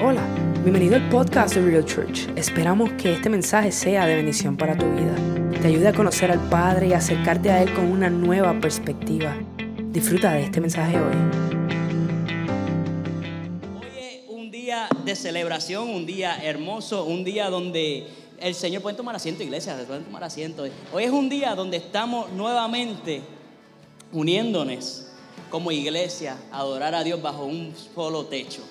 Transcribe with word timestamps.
Hola, 0.00 0.26
bienvenido 0.62 0.96
al 0.96 1.06
podcast 1.10 1.54
de 1.54 1.60
Real 1.60 1.84
Church. 1.84 2.26
Esperamos 2.34 2.90
que 2.92 3.12
este 3.12 3.28
mensaje 3.28 3.70
sea 3.70 4.06
de 4.06 4.16
bendición 4.16 4.56
para 4.56 4.76
tu 4.76 4.86
vida. 4.90 5.14
Te 5.60 5.68
ayude 5.68 5.88
a 5.88 5.92
conocer 5.92 6.32
al 6.32 6.40
Padre 6.48 6.88
y 6.88 6.92
acercarte 6.94 7.50
a 7.50 7.62
Él 7.62 7.74
con 7.74 7.84
una 7.92 8.08
nueva 8.08 8.58
perspectiva. 8.58 9.36
Disfruta 9.90 10.32
de 10.32 10.44
este 10.44 10.62
mensaje 10.62 10.96
hoy. 10.96 11.14
Hoy 13.78 13.86
es 13.98 14.22
un 14.28 14.50
día 14.50 14.88
de 15.04 15.14
celebración, 15.14 15.90
un 15.90 16.06
día 16.06 16.42
hermoso, 16.42 17.04
un 17.04 17.22
día 17.22 17.50
donde 17.50 18.06
el 18.40 18.54
Señor 18.54 18.80
puede 18.80 18.96
tomar 18.96 19.14
asiento, 19.14 19.42
iglesia, 19.42 19.76
pueden 19.86 20.04
tomar 20.04 20.24
asiento. 20.24 20.64
Hoy 20.92 21.04
es 21.04 21.10
un 21.10 21.28
día 21.28 21.54
donde 21.54 21.76
estamos 21.76 22.32
nuevamente 22.32 23.20
uniéndonos 24.10 25.08
como 25.50 25.70
iglesia 25.70 26.38
a 26.50 26.60
adorar 26.60 26.94
a 26.94 27.04
Dios 27.04 27.20
bajo 27.20 27.44
un 27.44 27.74
solo 27.94 28.24
techo. 28.24 28.62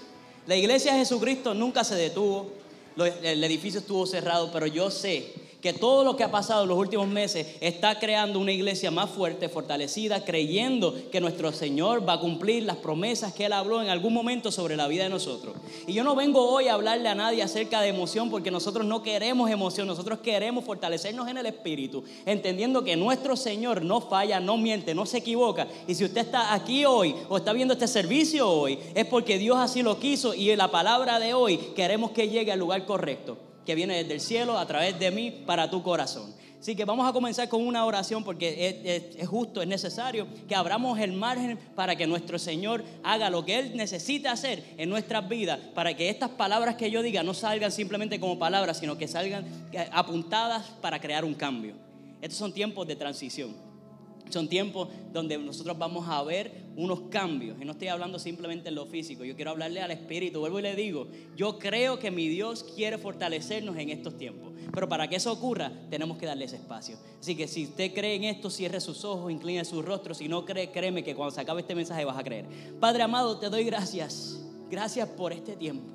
La 0.47 0.55
iglesia 0.55 0.93
de 0.93 0.99
Jesucristo 0.99 1.53
nunca 1.53 1.83
se 1.83 1.95
detuvo, 1.95 2.51
el 2.97 3.43
edificio 3.43 3.79
estuvo 3.79 4.05
cerrado, 4.05 4.51
pero 4.51 4.65
yo 4.67 4.89
sé 4.89 5.33
que 5.61 5.73
todo 5.73 6.03
lo 6.03 6.15
que 6.15 6.23
ha 6.23 6.31
pasado 6.31 6.63
en 6.63 6.69
los 6.69 6.77
últimos 6.77 7.07
meses 7.07 7.47
está 7.61 7.99
creando 7.99 8.39
una 8.39 8.51
iglesia 8.51 8.89
más 8.89 9.09
fuerte, 9.09 9.47
fortalecida, 9.47 10.25
creyendo 10.25 10.95
que 11.11 11.21
nuestro 11.21 11.51
Señor 11.51 12.07
va 12.07 12.13
a 12.13 12.19
cumplir 12.19 12.63
las 12.63 12.77
promesas 12.77 13.33
que 13.33 13.45
Él 13.45 13.53
habló 13.53 13.81
en 13.81 13.89
algún 13.89 14.13
momento 14.13 14.51
sobre 14.51 14.75
la 14.75 14.87
vida 14.87 15.03
de 15.03 15.09
nosotros. 15.09 15.55
Y 15.85 15.93
yo 15.93 16.03
no 16.03 16.15
vengo 16.15 16.49
hoy 16.49 16.67
a 16.67 16.73
hablarle 16.73 17.09
a 17.09 17.15
nadie 17.15 17.43
acerca 17.43 17.81
de 17.81 17.89
emoción 17.89 18.29
porque 18.29 18.49
nosotros 18.49 18.85
no 18.85 19.03
queremos 19.03 19.49
emoción, 19.51 19.87
nosotros 19.87 20.19
queremos 20.19 20.65
fortalecernos 20.65 21.27
en 21.27 21.37
el 21.37 21.45
Espíritu, 21.45 22.03
entendiendo 22.25 22.83
que 22.83 22.95
nuestro 22.95 23.35
Señor 23.35 23.83
no 23.83 24.01
falla, 24.01 24.39
no 24.39 24.57
miente, 24.57 24.95
no 24.95 25.05
se 25.05 25.19
equivoca. 25.19 25.67
Y 25.87 25.93
si 25.93 26.05
usted 26.05 26.21
está 26.21 26.53
aquí 26.53 26.85
hoy 26.85 27.15
o 27.29 27.37
está 27.37 27.53
viendo 27.53 27.75
este 27.75 27.87
servicio 27.87 28.49
hoy, 28.49 28.79
es 28.95 29.05
porque 29.05 29.37
Dios 29.37 29.57
así 29.57 29.83
lo 29.83 29.99
quiso 29.99 30.33
y 30.33 30.55
la 30.55 30.71
palabra 30.71 31.19
de 31.19 31.33
hoy 31.33 31.57
queremos 31.75 32.11
que 32.11 32.29
llegue 32.29 32.51
al 32.51 32.59
lugar 32.59 32.85
correcto 32.85 33.50
que 33.65 33.75
viene 33.75 33.97
desde 33.97 34.13
el 34.13 34.21
cielo 34.21 34.57
a 34.57 34.65
través 34.65 34.97
de 34.99 35.11
mí 35.11 35.43
para 35.45 35.69
tu 35.69 35.83
corazón. 35.83 36.33
Así 36.61 36.75
que 36.75 36.85
vamos 36.85 37.09
a 37.09 37.11
comenzar 37.11 37.49
con 37.49 37.65
una 37.65 37.85
oración 37.85 38.23
porque 38.23 39.15
es, 39.17 39.27
justo, 39.27 39.63
es 39.63 39.67
necesario 39.67 40.27
que 40.47 40.53
abramos 40.53 40.99
el 40.99 41.11
margen 41.11 41.57
para 41.73 41.95
que 41.95 42.05
nuestro 42.05 42.37
Señor 42.37 42.83
haga 43.03 43.31
lo 43.31 43.43
que 43.43 43.57
Él 43.57 43.75
necesita 43.75 44.31
hacer 44.31 44.63
en 44.77 44.87
nuestras 44.87 45.27
vidas, 45.27 45.59
para 45.73 45.95
que 45.95 46.09
estas 46.09 46.29
palabras 46.29 46.75
que 46.75 46.91
yo 46.91 47.01
diga 47.01 47.23
no 47.23 47.33
salgan 47.33 47.71
simplemente 47.71 48.19
como 48.19 48.37
palabras, 48.37 48.77
sino 48.77 48.95
que 48.95 49.07
salgan 49.07 49.43
apuntadas 49.91 50.67
para 50.81 51.01
crear 51.01 51.25
un 51.25 51.33
cambio. 51.33 51.73
Estos 52.21 52.37
son 52.37 52.53
tiempos 52.53 52.87
de 52.87 52.95
transición. 52.95 53.70
Son 54.31 54.47
tiempos 54.47 54.87
donde 55.11 55.37
nosotros 55.37 55.77
vamos 55.77 56.07
a 56.07 56.23
ver 56.23 56.63
unos 56.75 57.01
cambios. 57.09 57.57
Y 57.61 57.65
no 57.65 57.73
estoy 57.73 57.89
hablando 57.89 58.17
simplemente 58.17 58.69
en 58.69 58.75
lo 58.75 58.85
físico. 58.85 59.23
Yo 59.23 59.35
quiero 59.35 59.51
hablarle 59.51 59.81
al 59.81 59.91
Espíritu. 59.91 60.39
Vuelvo 60.39 60.59
y 60.59 60.61
le 60.63 60.75
digo, 60.75 61.07
yo 61.35 61.59
creo 61.59 61.99
que 61.99 62.11
mi 62.11 62.27
Dios 62.27 62.63
quiere 62.75 62.97
fortalecernos 62.97 63.75
en 63.77 63.89
estos 63.89 64.17
tiempos. 64.17 64.53
Pero 64.73 64.87
para 64.87 65.07
que 65.07 65.17
eso 65.17 65.31
ocurra, 65.31 65.71
tenemos 65.89 66.17
que 66.17 66.25
darle 66.25 66.45
ese 66.45 66.55
espacio. 66.55 66.97
Así 67.19 67.35
que 67.35 67.47
si 67.47 67.65
usted 67.65 67.93
cree 67.93 68.15
en 68.15 68.23
esto, 68.23 68.49
cierre 68.49 68.79
sus 68.79 69.03
ojos, 69.03 69.31
incline 69.31 69.65
su 69.65 69.81
rostro. 69.81 70.13
Si 70.13 70.27
no 70.27 70.45
cree, 70.45 70.71
créeme 70.71 71.03
que 71.03 71.13
cuando 71.13 71.35
se 71.35 71.41
acabe 71.41 71.61
este 71.61 71.75
mensaje 71.75 72.05
vas 72.05 72.17
a 72.17 72.23
creer. 72.23 72.45
Padre 72.79 73.03
amado, 73.03 73.37
te 73.37 73.49
doy 73.49 73.63
gracias. 73.63 74.41
Gracias 74.69 75.09
por 75.09 75.33
este 75.33 75.57
tiempo. 75.57 75.91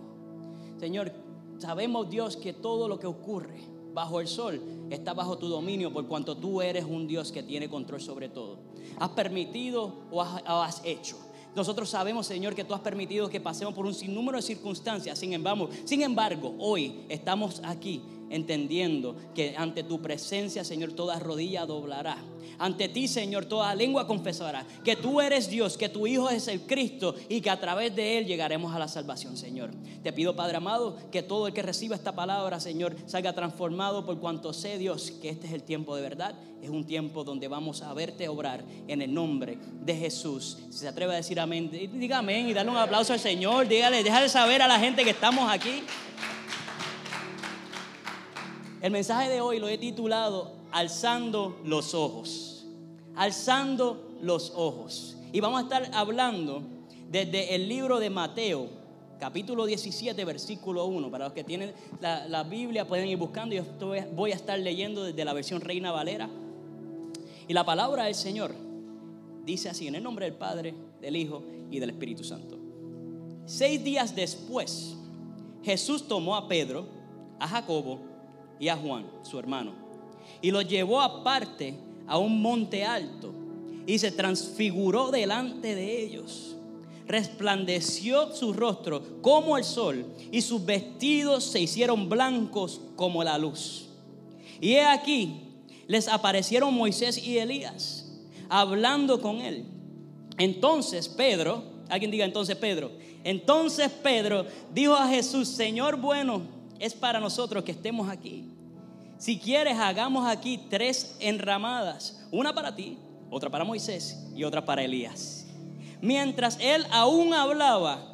Señor, 0.79 1.12
sabemos 1.59 2.11
Dios 2.11 2.37
que 2.37 2.53
todo 2.53 2.89
lo 2.89 2.98
que 2.98 3.07
ocurre 3.07 3.75
bajo 3.97 4.20
el 4.20 4.28
sol 4.28 4.61
está 4.91 5.14
bajo 5.14 5.39
tu 5.39 5.48
dominio 5.48 5.91
por 5.91 6.06
cuanto 6.06 6.36
tú 6.36 6.61
eres 6.61 6.84
un 6.84 7.06
Dios 7.06 7.33
que 7.33 7.42
tiene 7.42 7.70
control 7.70 8.02
sobre 8.02 8.28
todo. 8.28 8.58
¿Has 8.98 9.08
permitido 9.08 9.91
o 10.11 10.20
has, 10.20 10.83
hecho? 10.84 11.16
Nosotros 11.55 11.89
sabemos, 11.89 12.27
Señor, 12.27 12.55
que 12.55 12.62
tú 12.62 12.74
has 12.74 12.83
permitido 12.83 13.30
que 13.30 13.41
pasemos 13.41 13.72
por 13.72 13.86
un 13.86 13.94
sinnúmero 13.94 14.36
de 14.36 14.42
circunstancias. 14.42 15.19
Sin 15.19 15.33
embargo, 15.33 15.70
sin 15.86 16.02
embargo, 16.02 16.55
hoy 16.58 17.06
estamos 17.08 17.62
aquí 17.64 18.02
entendiendo 18.28 19.17
que 19.34 19.56
ante 19.56 19.83
tu 19.83 20.02
presencia, 20.02 20.62
Señor, 20.62 20.92
toda 20.92 21.19
rodilla 21.19 21.64
doblará 21.64 22.18
ante 22.58 22.89
ti, 22.89 23.08
Señor, 23.08 23.46
toda 23.46 23.74
lengua 23.74 24.07
confesará 24.07 24.67
que 24.84 24.96
tú 24.96 25.20
eres 25.20 25.48
Dios, 25.48 25.77
que 25.77 25.89
tu 25.89 26.07
Hijo 26.07 26.30
es 26.30 26.48
el 26.48 26.62
Cristo 26.62 27.14
y 27.29 27.40
que 27.40 27.51
a 27.51 27.61
través 27.61 27.95
de 27.95 28.18
Él 28.18 28.27
llegaremos 28.27 28.74
a 28.74 28.79
la 28.79 28.89
salvación, 28.89 29.36
Señor. 29.36 29.70
Te 30.02 30.12
pido, 30.12 30.36
Padre 30.36 30.57
amado, 30.57 30.96
que 31.11 31.23
todo 31.23 31.46
el 31.46 31.52
que 31.52 31.62
reciba 31.62 31.96
esta 31.96 32.14
palabra, 32.14 32.61
Señor, 32.61 32.96
salga 33.07 33.33
transformado 33.33 34.05
por 34.05 34.18
cuanto 34.18 34.52
sé, 34.52 34.79
Dios, 34.79 35.12
que 35.23 35.29
este 35.29 35.46
es 35.46 35.52
el 35.52 35.62
tiempo 35.62 35.96
de 35.96 36.02
verdad. 36.02 36.34
Es 36.62 36.70
un 36.70 36.84
tiempo 36.84 37.23
donde 37.23 37.48
vamos 37.48 37.83
a 37.83 37.92
verte 37.95 38.29
obrar 38.29 38.64
en 38.89 39.02
el 39.02 39.13
nombre 39.13 39.58
de 39.84 39.95
Jesús. 39.95 40.58
Si 40.70 40.78
se 40.78 40.89
atreve 40.89 41.13
a 41.13 41.17
decir 41.17 41.39
amén, 41.39 41.70
diga 41.70 42.18
amén 42.18 42.48
y 42.48 42.55
dale 42.55 42.70
un 42.70 42.77
aplauso 42.77 43.13
al 43.13 43.20
Señor. 43.20 43.68
Dígale, 43.68 44.02
déjale 44.02 44.28
saber 44.28 44.63
a 44.63 44.67
la 44.67 44.78
gente 44.78 45.05
que 45.05 45.11
estamos 45.11 45.51
aquí. 45.51 45.83
El 48.80 48.90
mensaje 48.90 49.28
de 49.28 49.40
hoy 49.40 49.58
lo 49.58 49.68
he 49.68 49.78
titulado 49.78 50.55
Alzando 50.72 51.58
los 51.64 51.94
ojos 51.94 52.56
alzando 53.16 54.18
los 54.22 54.52
ojos. 54.54 55.16
Y 55.32 55.40
vamos 55.40 55.60
a 55.60 55.62
estar 55.64 55.90
hablando 55.94 56.62
desde 57.10 57.54
el 57.54 57.68
libro 57.68 57.98
de 57.98 58.10
Mateo, 58.10 58.68
capítulo 59.18 59.66
17, 59.66 60.24
versículo 60.24 60.84
1. 60.84 61.10
Para 61.10 61.24
los 61.24 61.32
que 61.32 61.42
tienen 61.42 61.72
la, 62.00 62.44
Biblia 62.44 62.86
pueden 62.86 63.08
ir 63.08 63.16
buscando. 63.16 63.54
Yo 63.54 63.64
voy 64.14 64.32
a 64.32 64.34
estar 64.34 64.58
leyendo 64.58 65.02
desde 65.02 65.24
la 65.24 65.32
versión 65.32 65.60
Reina 65.60 65.90
Valera. 65.90 66.28
Y 67.48 67.52
la 67.52 67.64
palabra 67.64 68.04
del 68.04 68.14
Señor 68.14 68.54
dice 69.44 69.68
así, 69.68 69.88
en 69.88 69.94
el 69.94 70.02
nombre 70.02 70.27
del 70.27 70.34
Padre, 70.34 70.74
del 71.00 71.16
Hijo 71.16 71.42
y 71.70 71.78
del 71.78 71.90
Espíritu 71.90 72.22
Santo. 72.22 72.58
Seis 73.46 73.83
días 73.83 74.14
después, 74.14 74.96
Jesús 75.62 76.06
tomó 76.06 76.36
a 76.36 76.48
Pedro, 76.48 76.86
a 77.38 77.46
Jacobo 77.46 78.00
y 78.58 78.68
a 78.68 78.77
Juan, 78.77 79.06
su 79.22 79.38
hermano, 79.38 79.86
y 80.41 80.51
los 80.51 80.67
llevó 80.67 81.01
aparte 81.01 81.75
a 82.07 82.19
un 82.19 82.41
monte 82.41 82.85
alto 82.85 83.33
y 83.87 83.98
se 83.98 84.11
transfiguró 84.11 85.11
delante 85.11 85.75
de 85.75 86.03
ellos. 86.03 86.57
Resplandeció 87.07 88.35
su 88.35 88.53
rostro 88.53 89.23
como 89.23 89.57
el 89.57 89.64
sol 89.64 90.07
y 90.33 90.42
sus 90.42 90.64
vestidos 90.64 91.45
se 91.45 91.61
hicieron 91.61 92.09
blancos 92.09 92.81
como 92.97 93.23
la 93.23 93.39
luz. 93.39 93.89
Y 94.61 94.73
he 94.73 94.85
aquí, 94.85 95.42
les 95.87 96.09
aparecieron 96.09 96.75
Moisés 96.75 97.19
y 97.19 97.39
Elías 97.39 98.07
hablando 98.48 99.20
con 99.20 99.41
él. 99.41 99.64
Entonces 100.39 101.08
Pedro, 101.08 101.63
alguien 101.89 102.11
diga 102.11 102.25
entonces 102.25 102.57
Pedro, 102.57 102.91
entonces 103.25 103.91
Pedro 103.91 104.47
dijo 104.73 104.95
a 104.95 105.08
Jesús, 105.08 105.48
Señor 105.48 105.97
bueno, 105.97 106.43
es 106.79 106.95
para 106.95 107.20
nosotros 107.20 107.64
que 107.64 107.73
estemos 107.73 108.08
aquí. 108.08 108.45
Si 109.18 109.38
quieres, 109.38 109.78
hagamos 109.78 110.27
aquí 110.27 110.58
tres 110.68 111.16
enramadas, 111.20 112.27
una 112.30 112.54
para 112.54 112.77
ti, 112.77 112.98
otra 113.30 113.50
para 113.50 113.64
Moisés 113.64 114.28
y 114.34 114.44
otra 114.44 114.64
para 114.64 114.84
Elías. 114.84 115.46
Mientras 116.02 116.58
él 116.60 116.84
aún 116.90 117.32
hablaba, 117.32 118.12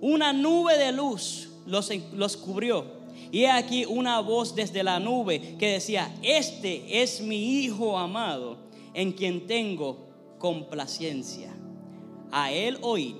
una 0.00 0.32
nube 0.32 0.76
de 0.76 0.92
luz 0.92 1.48
los, 1.66 1.90
los 2.12 2.36
cubrió. 2.36 3.00
Y 3.32 3.42
he 3.42 3.50
aquí 3.50 3.84
una 3.84 4.18
voz 4.20 4.56
desde 4.56 4.82
la 4.82 4.98
nube 4.98 5.56
que 5.56 5.72
decía, 5.72 6.12
este 6.22 7.02
es 7.02 7.20
mi 7.20 7.62
Hijo 7.62 7.96
amado, 7.96 8.56
en 8.92 9.12
quien 9.12 9.46
tengo 9.46 10.08
complacencia. 10.38 11.54
A 12.32 12.50
él 12.50 12.78
oíd. 12.82 13.16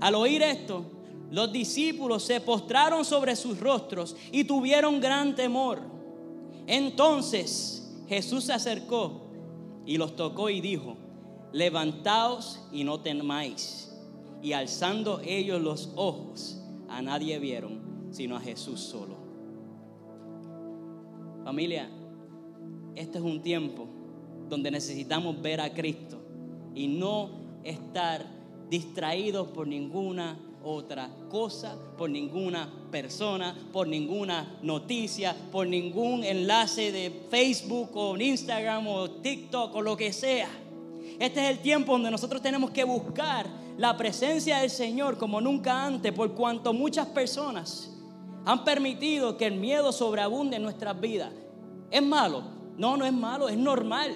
Al 0.00 0.14
oír 0.14 0.42
esto, 0.42 0.84
los 1.30 1.50
discípulos 1.50 2.24
se 2.24 2.40
postraron 2.40 3.04
sobre 3.04 3.36
sus 3.36 3.58
rostros 3.58 4.16
y 4.32 4.44
tuvieron 4.44 5.00
gran 5.00 5.34
temor. 5.34 5.97
Entonces 6.68 7.90
Jesús 8.08 8.44
se 8.44 8.52
acercó 8.52 9.22
y 9.86 9.96
los 9.96 10.16
tocó 10.16 10.50
y 10.50 10.60
dijo, 10.60 10.96
levantaos 11.50 12.60
y 12.70 12.84
no 12.84 13.00
temáis. 13.00 13.90
Y 14.42 14.52
alzando 14.52 15.20
ellos 15.24 15.60
los 15.60 15.90
ojos, 15.96 16.62
a 16.88 17.00
nadie 17.00 17.38
vieron, 17.38 17.80
sino 18.10 18.36
a 18.36 18.40
Jesús 18.40 18.80
solo. 18.80 19.16
Familia, 21.42 21.90
este 22.94 23.16
es 23.16 23.24
un 23.24 23.40
tiempo 23.40 23.88
donde 24.48 24.70
necesitamos 24.70 25.40
ver 25.40 25.62
a 25.62 25.72
Cristo 25.72 26.20
y 26.74 26.86
no 26.86 27.30
estar 27.64 28.26
distraídos 28.68 29.48
por 29.48 29.66
ninguna 29.66 30.38
otra 30.68 31.08
cosa, 31.30 31.76
por 31.96 32.10
ninguna 32.10 32.68
persona, 32.90 33.56
por 33.72 33.88
ninguna 33.88 34.58
noticia, 34.62 35.34
por 35.50 35.66
ningún 35.66 36.24
enlace 36.24 36.92
de 36.92 37.26
Facebook 37.30 37.90
o 37.94 38.16
Instagram 38.16 38.86
o 38.86 39.10
TikTok 39.10 39.74
o 39.74 39.82
lo 39.82 39.96
que 39.96 40.12
sea. 40.12 40.48
Este 41.18 41.44
es 41.44 41.50
el 41.50 41.58
tiempo 41.60 41.92
donde 41.92 42.10
nosotros 42.10 42.42
tenemos 42.42 42.70
que 42.70 42.84
buscar 42.84 43.46
la 43.76 43.96
presencia 43.96 44.58
del 44.58 44.70
Señor 44.70 45.16
como 45.18 45.40
nunca 45.40 45.84
antes, 45.84 46.12
por 46.12 46.32
cuanto 46.32 46.72
muchas 46.72 47.06
personas 47.06 47.90
han 48.44 48.64
permitido 48.64 49.36
que 49.36 49.46
el 49.46 49.54
miedo 49.54 49.92
sobreabunde 49.92 50.56
en 50.56 50.62
nuestras 50.62 51.00
vidas. 51.00 51.32
¿Es 51.90 52.02
malo? 52.02 52.42
No, 52.76 52.96
no 52.96 53.04
es 53.04 53.12
malo, 53.12 53.48
es 53.48 53.58
normal. 53.58 54.14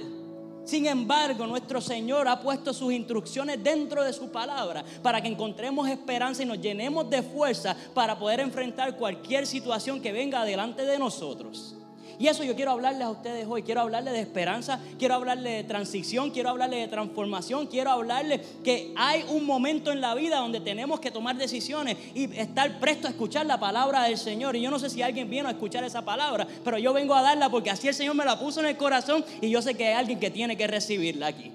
Sin 0.65 0.87
embargo, 0.87 1.47
nuestro 1.47 1.81
Señor 1.81 2.29
ha 2.29 2.41
puesto 2.41 2.73
sus 2.73 2.93
instrucciones 2.93 3.63
dentro 3.63 4.05
de 4.05 4.13
su 4.13 4.31
palabra 4.31 4.85
para 5.03 5.21
que 5.21 5.29
encontremos 5.29 5.89
esperanza 5.89 6.43
y 6.43 6.47
nos 6.47 6.61
llenemos 6.61 7.11
de 7.11 7.23
fuerza 7.23 7.77
para 7.95 8.19
poder 8.19 8.41
enfrentar 8.41 8.97
cualquier 8.97 9.47
situación 9.47 10.01
que 10.01 10.13
venga 10.13 10.45
delante 10.45 10.85
de 10.85 10.99
nosotros. 10.99 11.77
Y 12.19 12.29
eso 12.29 12.45
yo 12.45 12.55
quiero 12.55 12.73
hablarles 12.73 13.03
a 13.03 13.11
ustedes 13.11 13.47
hoy. 13.49 13.63
Quiero 13.63 13.81
hablarles 13.81 14.13
de 14.15 14.21
esperanza, 14.21 14.81
quiero 14.99 15.15
hablarles 15.15 15.53
de 15.53 15.65
transición, 15.65 16.31
quiero 16.31 16.51
hablarles 16.51 16.81
de 16.81 16.89
transformación, 16.89 17.67
quiero 17.67 17.91
hablarles 17.91 18.41
que 18.65 18.93
hay 18.97 19.25
un 19.29 19.45
momento 19.45 19.93
en 19.93 20.01
la 20.01 20.15
vida 20.15 20.39
donde 20.39 20.61
tenemos 20.61 21.01
que 21.01 21.11
tomar 21.11 21.37
decisiones 21.37 21.97
y 22.15 22.25
estar 22.37 22.81
presto 22.81 23.07
a 23.07 23.11
escuchar 23.11 23.47
la 23.47 23.59
palabra 23.59 24.05
del 24.05 24.19
Señor. 24.19 24.57
Y 24.57 24.63
yo 24.63 24.71
no 24.71 24.79
sé 24.79 24.91
si 24.91 25.03
alguien 25.03 25.29
vino 25.29 25.49
a 25.49 25.53
escuchar 25.53 25.85
esa 25.85 26.05
palabra, 26.05 26.47
pero 26.65 26.79
yo 26.79 26.93
vengo 26.93 27.15
a 27.15 27.23
darla 27.23 27.49
porque 27.49 27.71
así 27.71 27.89
el 27.89 27.95
Señor 27.95 28.15
me 28.15 28.25
la 28.25 28.39
puso 28.39 28.61
en 28.61 28.67
el 28.67 28.77
corazón 28.77 29.25
y 29.41 29.51
yo 29.51 29.63
sé 29.63 29.75
que 29.75 29.89
hay 29.89 29.95
alguien 29.95 30.19
que 30.19 30.31
tiene 30.31 30.57
que 30.57 30.67
recibirla 30.67 31.27
aquí. 31.27 31.53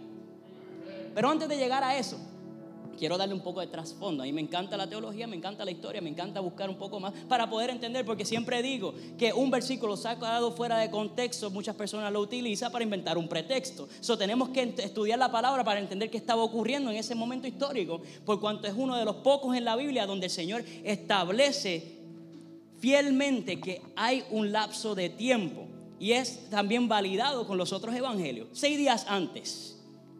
Pero 1.13 1.29
antes 1.29 1.49
de 1.49 1.57
llegar 1.57 1.83
a 1.83 1.97
eso, 1.97 2.19
quiero 2.97 3.17
darle 3.17 3.33
un 3.33 3.41
poco 3.41 3.61
de 3.61 3.67
trasfondo. 3.67 4.23
A 4.23 4.25
mí 4.25 4.33
me 4.33 4.41
encanta 4.41 4.75
la 4.75 4.87
teología, 4.87 5.27
me 5.27 5.35
encanta 5.35 5.63
la 5.63 5.71
historia, 5.71 6.01
me 6.01 6.09
encanta 6.09 6.39
buscar 6.39 6.69
un 6.69 6.75
poco 6.75 6.99
más 6.99 7.13
para 7.29 7.49
poder 7.49 7.69
entender, 7.69 8.05
porque 8.05 8.25
siempre 8.25 8.61
digo 8.61 8.93
que 9.17 9.31
un 9.31 9.49
versículo 9.49 9.95
sacado 9.95 10.51
fuera 10.51 10.77
de 10.79 10.89
contexto, 10.89 11.49
muchas 11.49 11.75
personas 11.75 12.11
lo 12.11 12.19
utilizan 12.19 12.71
para 12.71 12.83
inventar 12.83 13.17
un 13.17 13.27
pretexto. 13.27 13.87
So, 14.01 14.17
tenemos 14.17 14.49
que 14.49 14.73
estudiar 14.77 15.19
la 15.19 15.31
palabra 15.31 15.63
para 15.63 15.79
entender 15.79 16.09
qué 16.09 16.17
estaba 16.17 16.43
ocurriendo 16.43 16.91
en 16.91 16.97
ese 16.97 17.15
momento 17.15 17.47
histórico, 17.47 18.01
por 18.25 18.39
cuanto 18.39 18.67
es 18.67 18.73
uno 18.75 18.97
de 18.97 19.05
los 19.05 19.17
pocos 19.17 19.55
en 19.55 19.63
la 19.63 19.75
Biblia 19.75 20.05
donde 20.05 20.25
el 20.25 20.31
Señor 20.31 20.63
establece 20.83 21.97
fielmente 22.79 23.59
que 23.59 23.81
hay 23.95 24.23
un 24.31 24.51
lapso 24.51 24.95
de 24.95 25.09
tiempo 25.09 25.67
y 25.99 26.11
es 26.11 26.49
también 26.49 26.87
validado 26.87 27.47
con 27.47 27.57
los 27.57 27.73
otros 27.73 27.95
evangelios. 27.95 28.47
Seis 28.51 28.77
días 28.77 29.05
antes 29.07 29.76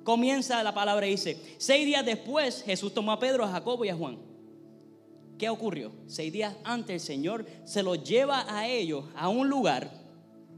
comienza 0.08 0.64
la 0.64 0.74
palabra 0.74 1.06
y 1.06 1.12
dice, 1.12 1.38
seis 1.58 1.86
días 1.86 2.06
después 2.06 2.64
Jesús 2.64 2.94
tomó 2.94 3.12
a 3.12 3.20
Pedro, 3.20 3.44
a 3.44 3.52
Jacobo 3.52 3.84
y 3.84 3.90
a 3.90 3.96
Juan. 3.96 4.18
¿Qué 5.38 5.50
ocurrió? 5.50 5.92
Seis 6.08 6.32
días 6.32 6.56
antes 6.64 6.94
el 6.94 7.00
Señor 7.02 7.46
se 7.66 7.84
los 7.84 8.02
lleva 8.06 8.46
a 8.48 8.70
ellos 8.70 9.04
a 9.18 9.28
un 9.28 9.50
lugar 9.50 9.92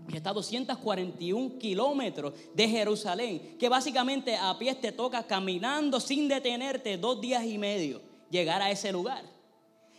que 0.07 0.17
está 0.17 0.29
a 0.29 0.33
241 0.33 1.57
kilómetros 1.57 2.35
de 2.53 2.69
Jerusalén, 2.69 3.57
que 3.57 3.67
básicamente 3.67 4.37
a 4.37 4.55
pies 4.59 4.79
te 4.79 4.91
toca 4.91 5.25
caminando 5.25 5.99
sin 5.99 6.27
detenerte 6.27 6.99
dos 6.99 7.19
días 7.19 7.43
y 7.43 7.57
medio 7.57 8.03
llegar 8.29 8.61
a 8.61 8.69
ese 8.69 8.91
lugar. 8.91 9.23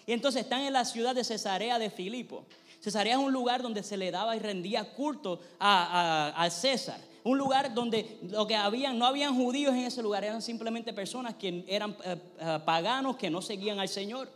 Y 0.06 0.12
entonces 0.12 0.42
están 0.42 0.60
en 0.60 0.74
la 0.74 0.84
ciudad 0.84 1.12
de 1.12 1.24
Cesarea 1.24 1.76
de 1.80 1.90
Filipo. 1.90 2.44
Cesarea 2.78 3.14
es 3.14 3.20
un 3.20 3.32
lugar 3.32 3.62
donde 3.62 3.82
se 3.82 3.96
le 3.96 4.12
daba 4.12 4.36
y 4.36 4.38
rendía 4.38 4.84
culto 4.94 5.40
a, 5.58 6.40
a 6.40 6.50
César 6.50 7.09
un 7.24 7.38
lugar 7.38 7.74
donde 7.74 8.18
lo 8.22 8.46
que 8.46 8.56
habían, 8.56 8.98
no 8.98 9.06
habían 9.06 9.34
judíos 9.34 9.74
en 9.74 9.80
ese 9.80 10.02
lugar, 10.02 10.24
eran 10.24 10.42
simplemente 10.42 10.92
personas 10.92 11.34
que 11.34 11.64
eran 11.68 11.96
eh, 12.04 12.16
eh, 12.38 12.58
paganos, 12.64 13.16
que 13.16 13.30
no 13.30 13.42
seguían 13.42 13.78
al 13.78 13.88
Señor. 13.88 14.30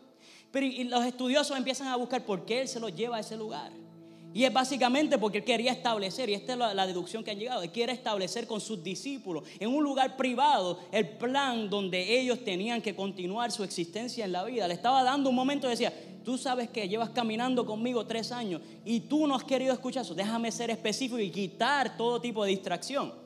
Pero 0.51 0.67
los 0.89 1.05
estudiosos 1.05 1.57
empiezan 1.57 1.89
a 1.89 1.97
buscar 1.97 2.25
por 2.25 2.45
qué 2.45 2.63
Él 2.63 2.69
se 2.69 2.79
los 2.81 2.95
lleva 2.95 3.17
a 3.17 3.21
ese 3.21 3.37
lugar. 3.37 3.73
Y 4.33 4.45
es 4.45 4.53
básicamente 4.53 5.17
porque 5.17 5.39
Él 5.39 5.45
quería 5.45 5.73
establecer, 5.73 6.29
y 6.29 6.35
esta 6.35 6.53
es 6.53 6.59
la, 6.59 6.75
la, 6.75 6.87
deducción 6.87 7.23
que 7.23 7.31
han 7.31 7.39
llegado, 7.39 7.63
Él 7.63 7.71
quiere 7.71 7.93
establecer 7.93 8.47
con 8.47 8.61
sus 8.61 8.83
discípulos 8.83 9.45
en 9.61 9.71
un 9.71 9.83
lugar 9.83 10.17
privado 10.17 10.81
el 10.91 11.09
plan 11.09 11.71
donde 11.71 12.21
ellos 12.21 12.45
tenían 12.45 12.83
que 12.83 12.95
continuar 12.97 13.53
su 13.53 13.63
existencia 13.63 14.25
en 14.25 14.33
la 14.33 14.45
vida. 14.45 14.67
Le 14.67 14.75
estaba 14.75 15.03
dando 15.05 15.31
un 15.31 15.37
momento, 15.37 15.69
decía, 15.69 15.93
tú 16.25 16.39
sabes 16.39 16.71
que 16.71 16.89
llevas 16.89 17.11
caminando 17.11 17.65
conmigo 17.65 18.07
tres 18.07 18.33
años 18.33 18.63
y 18.85 19.01
tú 19.01 19.27
no 19.27 19.35
has 19.35 19.45
querido 19.45 19.73
escuchar 19.73 20.05
eso. 20.05 20.15
Déjame 20.15 20.51
ser 20.51 20.71
específico 20.71 21.19
y 21.19 21.31
quitar 21.31 21.97
todo 21.97 22.21
tipo 22.21 22.45
de 22.45 22.51
distracción. 22.51 23.25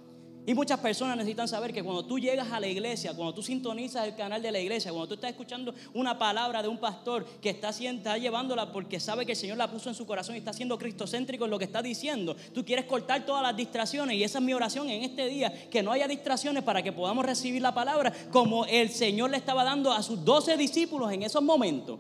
Y 0.49 0.55
muchas 0.55 0.81
personas 0.81 1.15
necesitan 1.15 1.47
saber 1.47 1.75
que 1.75 1.83
cuando 1.83 2.07
tú 2.07 2.19
llegas 2.19 2.51
a 2.51 2.59
la 2.59 2.67
iglesia, 2.67 3.13
cuando 3.13 3.35
tú 3.35 3.43
sintonizas 3.43 4.07
el 4.07 4.17
canal 4.17 4.41
de 4.41 4.51
la 4.51 4.59
iglesia, 4.59 4.91
cuando 4.93 5.07
tú 5.07 5.13
estás 5.13 5.29
escuchando 5.29 5.75
una 5.93 6.19
palabra 6.19 6.63
de 6.63 6.69
un 6.69 6.79
pastor 6.79 7.27
que 7.43 7.51
está, 7.51 7.69
está 7.69 8.17
llevándola 8.17 8.73
porque 8.73 8.99
sabe 8.99 9.27
que 9.27 9.33
el 9.33 9.37
Señor 9.37 9.59
la 9.59 9.71
puso 9.71 9.91
en 9.91 9.95
su 9.95 10.07
corazón 10.07 10.37
y 10.37 10.39
está 10.39 10.55
siendo 10.55 10.79
cristocéntrico 10.79 11.45
en 11.45 11.51
lo 11.51 11.59
que 11.59 11.67
está 11.67 11.83
diciendo, 11.83 12.35
tú 12.55 12.65
quieres 12.65 12.87
cortar 12.87 13.27
todas 13.27 13.43
las 13.43 13.55
distracciones 13.55 14.17
y 14.17 14.25
esa 14.25 14.39
es 14.39 14.45
mi 14.47 14.55
oración 14.55 14.89
en 14.89 15.03
este 15.03 15.27
día, 15.29 15.53
que 15.69 15.83
no 15.83 15.93
haya 15.93 16.09
distracciones 16.09 16.63
para 16.63 16.83
que 16.83 16.93
podamos 16.93 17.27
recibir 17.27 17.61
la 17.61 17.75
palabra 17.75 18.11
como 18.33 18.65
el 18.65 18.89
Señor 18.89 19.29
le 19.29 19.37
estaba 19.37 19.65
dando 19.65 19.93
a 19.93 20.03
sus 20.03 20.25
doce 20.25 20.57
discípulos 20.57 21.13
en 21.13 21.25
esos 21.25 21.43
momentos. 21.43 21.99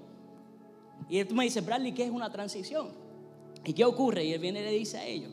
Y 1.08 1.24
tú 1.24 1.34
me 1.34 1.44
dices, 1.44 1.64
Bradley, 1.64 1.92
¿qué 1.92 2.04
es 2.04 2.10
una 2.10 2.30
transición? 2.30 2.88
¿Y 3.64 3.72
qué 3.72 3.84
ocurre? 3.84 4.24
Y 4.24 4.32
él 4.32 4.40
viene 4.40 4.60
y 4.60 4.64
le 4.64 4.72
dice 4.72 4.98
a 4.98 5.06
ellos, 5.06 5.30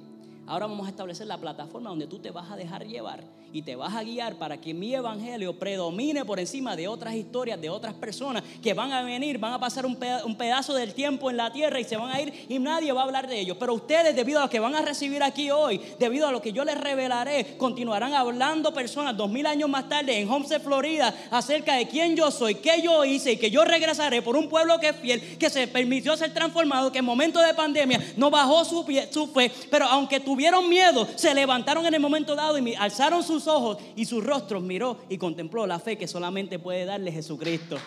ahora 0.47 0.67
vamos 0.67 0.87
a 0.87 0.89
establecer 0.89 1.27
la 1.27 1.37
plataforma 1.37 1.89
donde 1.89 2.07
tú 2.07 2.19
te 2.19 2.31
vas 2.31 2.51
a 2.51 2.55
dejar 2.55 2.85
llevar 2.85 3.23
y 3.55 3.61
te 3.61 3.77
vas 3.77 3.95
a 3.95 4.03
guiar 4.03 4.35
para 4.35 4.59
que 4.59 4.73
mi 4.73 4.93
evangelio 4.93 5.57
predomine 5.57 6.25
por 6.25 6.41
encima 6.41 6.75
de 6.75 6.89
otras 6.89 7.13
historias, 7.13 7.61
de 7.61 7.69
otras 7.69 7.93
personas 7.93 8.43
que 8.61 8.73
van 8.73 8.91
a 8.91 9.01
venir, 9.01 9.37
van 9.37 9.53
a 9.53 9.59
pasar 9.61 9.85
un 9.85 9.95
pedazo 9.95 10.73
del 10.73 10.93
tiempo 10.93 11.31
en 11.31 11.37
la 11.37 11.53
tierra 11.53 11.79
y 11.79 11.85
se 11.85 11.95
van 11.95 12.13
a 12.13 12.19
ir 12.19 12.33
y 12.49 12.59
nadie 12.59 12.91
va 12.91 12.99
a 12.99 13.03
hablar 13.05 13.29
de 13.29 13.39
ellos. 13.39 13.55
Pero 13.57 13.73
ustedes, 13.73 14.13
debido 14.13 14.39
a 14.39 14.43
lo 14.43 14.49
que 14.49 14.59
van 14.59 14.75
a 14.75 14.81
recibir 14.81 15.23
aquí 15.23 15.51
hoy, 15.51 15.79
debido 15.97 16.27
a 16.27 16.33
lo 16.33 16.41
que 16.41 16.51
yo 16.51 16.65
les 16.65 16.77
revelaré, 16.77 17.55
continuarán 17.55 18.13
hablando 18.13 18.73
personas 18.73 19.15
dos 19.15 19.31
mil 19.31 19.45
años 19.45 19.69
más 19.69 19.87
tarde 19.87 20.19
en 20.19 20.29
Homestead, 20.29 20.61
Florida, 20.61 21.15
acerca 21.31 21.75
de 21.75 21.87
quién 21.87 22.17
yo 22.17 22.31
soy, 22.31 22.55
qué 22.55 22.81
yo 22.81 23.05
hice 23.05 23.31
y 23.31 23.37
que 23.37 23.49
yo 23.49 23.63
regresaré 23.63 24.21
por 24.21 24.35
un 24.35 24.49
pueblo 24.49 24.81
que 24.81 24.89
es 24.89 24.97
fiel, 24.97 25.37
que 25.37 25.49
se 25.49 25.65
permitió 25.69 26.17
ser 26.17 26.33
transformado, 26.33 26.91
que 26.91 26.99
en 26.99 27.05
momento 27.05 27.39
de 27.39 27.53
pandemia 27.53 28.03
no 28.17 28.29
bajó 28.29 28.65
su, 28.65 28.85
su 29.11 29.27
fe, 29.27 29.49
pero 29.71 29.85
aunque 29.85 30.19
tuvieron 30.19 30.67
miedo, 30.67 31.07
se 31.15 31.33
levantaron 31.33 31.85
en 31.85 31.93
el 31.93 32.01
momento 32.01 32.35
dado 32.35 32.57
y 32.57 32.75
alzaron 32.75 33.23
sus 33.23 33.44
ojos 33.47 33.77
y 33.95 34.05
sus 34.05 34.23
rostros 34.23 34.63
miró 34.63 34.97
y 35.09 35.17
contempló 35.17 35.65
la 35.67 35.79
fe 35.79 35.97
que 35.97 36.07
solamente 36.07 36.59
puede 36.59 36.85
darle 36.85 37.11
Jesucristo. 37.11 37.77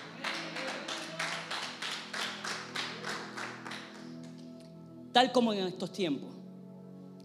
Tal 5.13 5.33
como 5.33 5.53
en 5.53 5.67
estos 5.67 5.91
tiempos, 5.91 6.31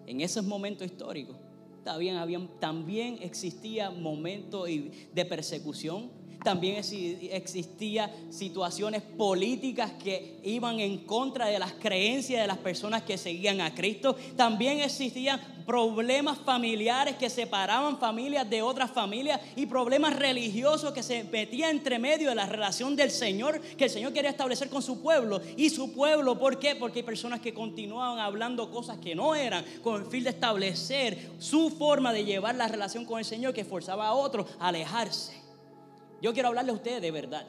en 0.08 0.22
esos 0.22 0.44
momentos 0.44 0.88
históricos, 0.88 1.36
también, 1.84 2.16
habían, 2.16 2.48
también 2.60 3.20
existía 3.22 3.92
momentos 3.92 4.68
de 4.68 5.26
persecución, 5.26 6.10
también 6.44 6.76
existía 6.78 8.14
situaciones 8.30 9.02
políticas 9.02 9.92
que 9.94 10.40
iban 10.44 10.80
en 10.80 11.06
contra 11.06 11.48
de 11.48 11.58
las 11.58 11.74
creencias 11.74 12.42
de 12.42 12.48
las 12.48 12.58
personas 12.58 13.04
que 13.04 13.18
seguían 13.18 13.62
a 13.62 13.74
Cristo. 13.74 14.16
También 14.36 14.80
existían 14.80 15.40
problemas 15.66 16.38
familiares 16.38 17.16
que 17.16 17.30
separaban 17.30 17.98
familias 17.98 18.50
de 18.50 18.62
otras 18.62 18.92
familias 18.92 19.40
y 19.56 19.66
problemas 19.66 20.16
religiosos 20.16 20.94
que 20.94 21.04
se 21.04 21.24
metían 21.24 21.72
entre 21.72 22.00
medio 22.00 22.30
de 22.30 22.36
la 22.36 22.46
relación 22.46 22.96
del 22.96 23.12
Señor 23.12 23.62
que 23.62 23.86
el 23.86 23.90
Señor 23.90 24.14
quería 24.14 24.30
establecer 24.30 24.70
con 24.70 24.82
su 24.82 25.02
pueblo 25.02 25.42
y 25.58 25.70
su 25.70 25.94
pueblo. 25.94 26.38
¿Por 26.38 26.60
qué? 26.60 26.76
Porque 26.76 27.00
hay 27.00 27.04
personas 27.04 27.40
que 27.40 27.54
continuaban 27.54 28.20
hablando 28.20 28.72
cosas 28.72 28.98
que 28.98 29.16
no 29.16 29.36
eran 29.36 29.66
con 29.82 30.02
el 30.02 30.08
fin 30.08 30.24
de 30.24 30.30
establecer 30.32 31.32
su 31.40 31.70
forma 31.70 32.14
de 32.14 32.26
llevar 32.26 32.56
la 32.56 32.68
relación 32.68 33.06
con 33.06 33.20
el 33.20 33.26
Señor 33.26 33.54
que 33.54 33.66
forzaba 33.66 34.08
a 34.08 34.14
otros 34.14 34.48
a 34.60 34.70
alejarse. 34.70 35.42
Yo 36.22 36.34
quiero 36.34 36.50
hablarle 36.50 36.72
a 36.72 36.76
ustedes 36.76 37.02
de 37.02 37.12
verdad. 37.12 37.46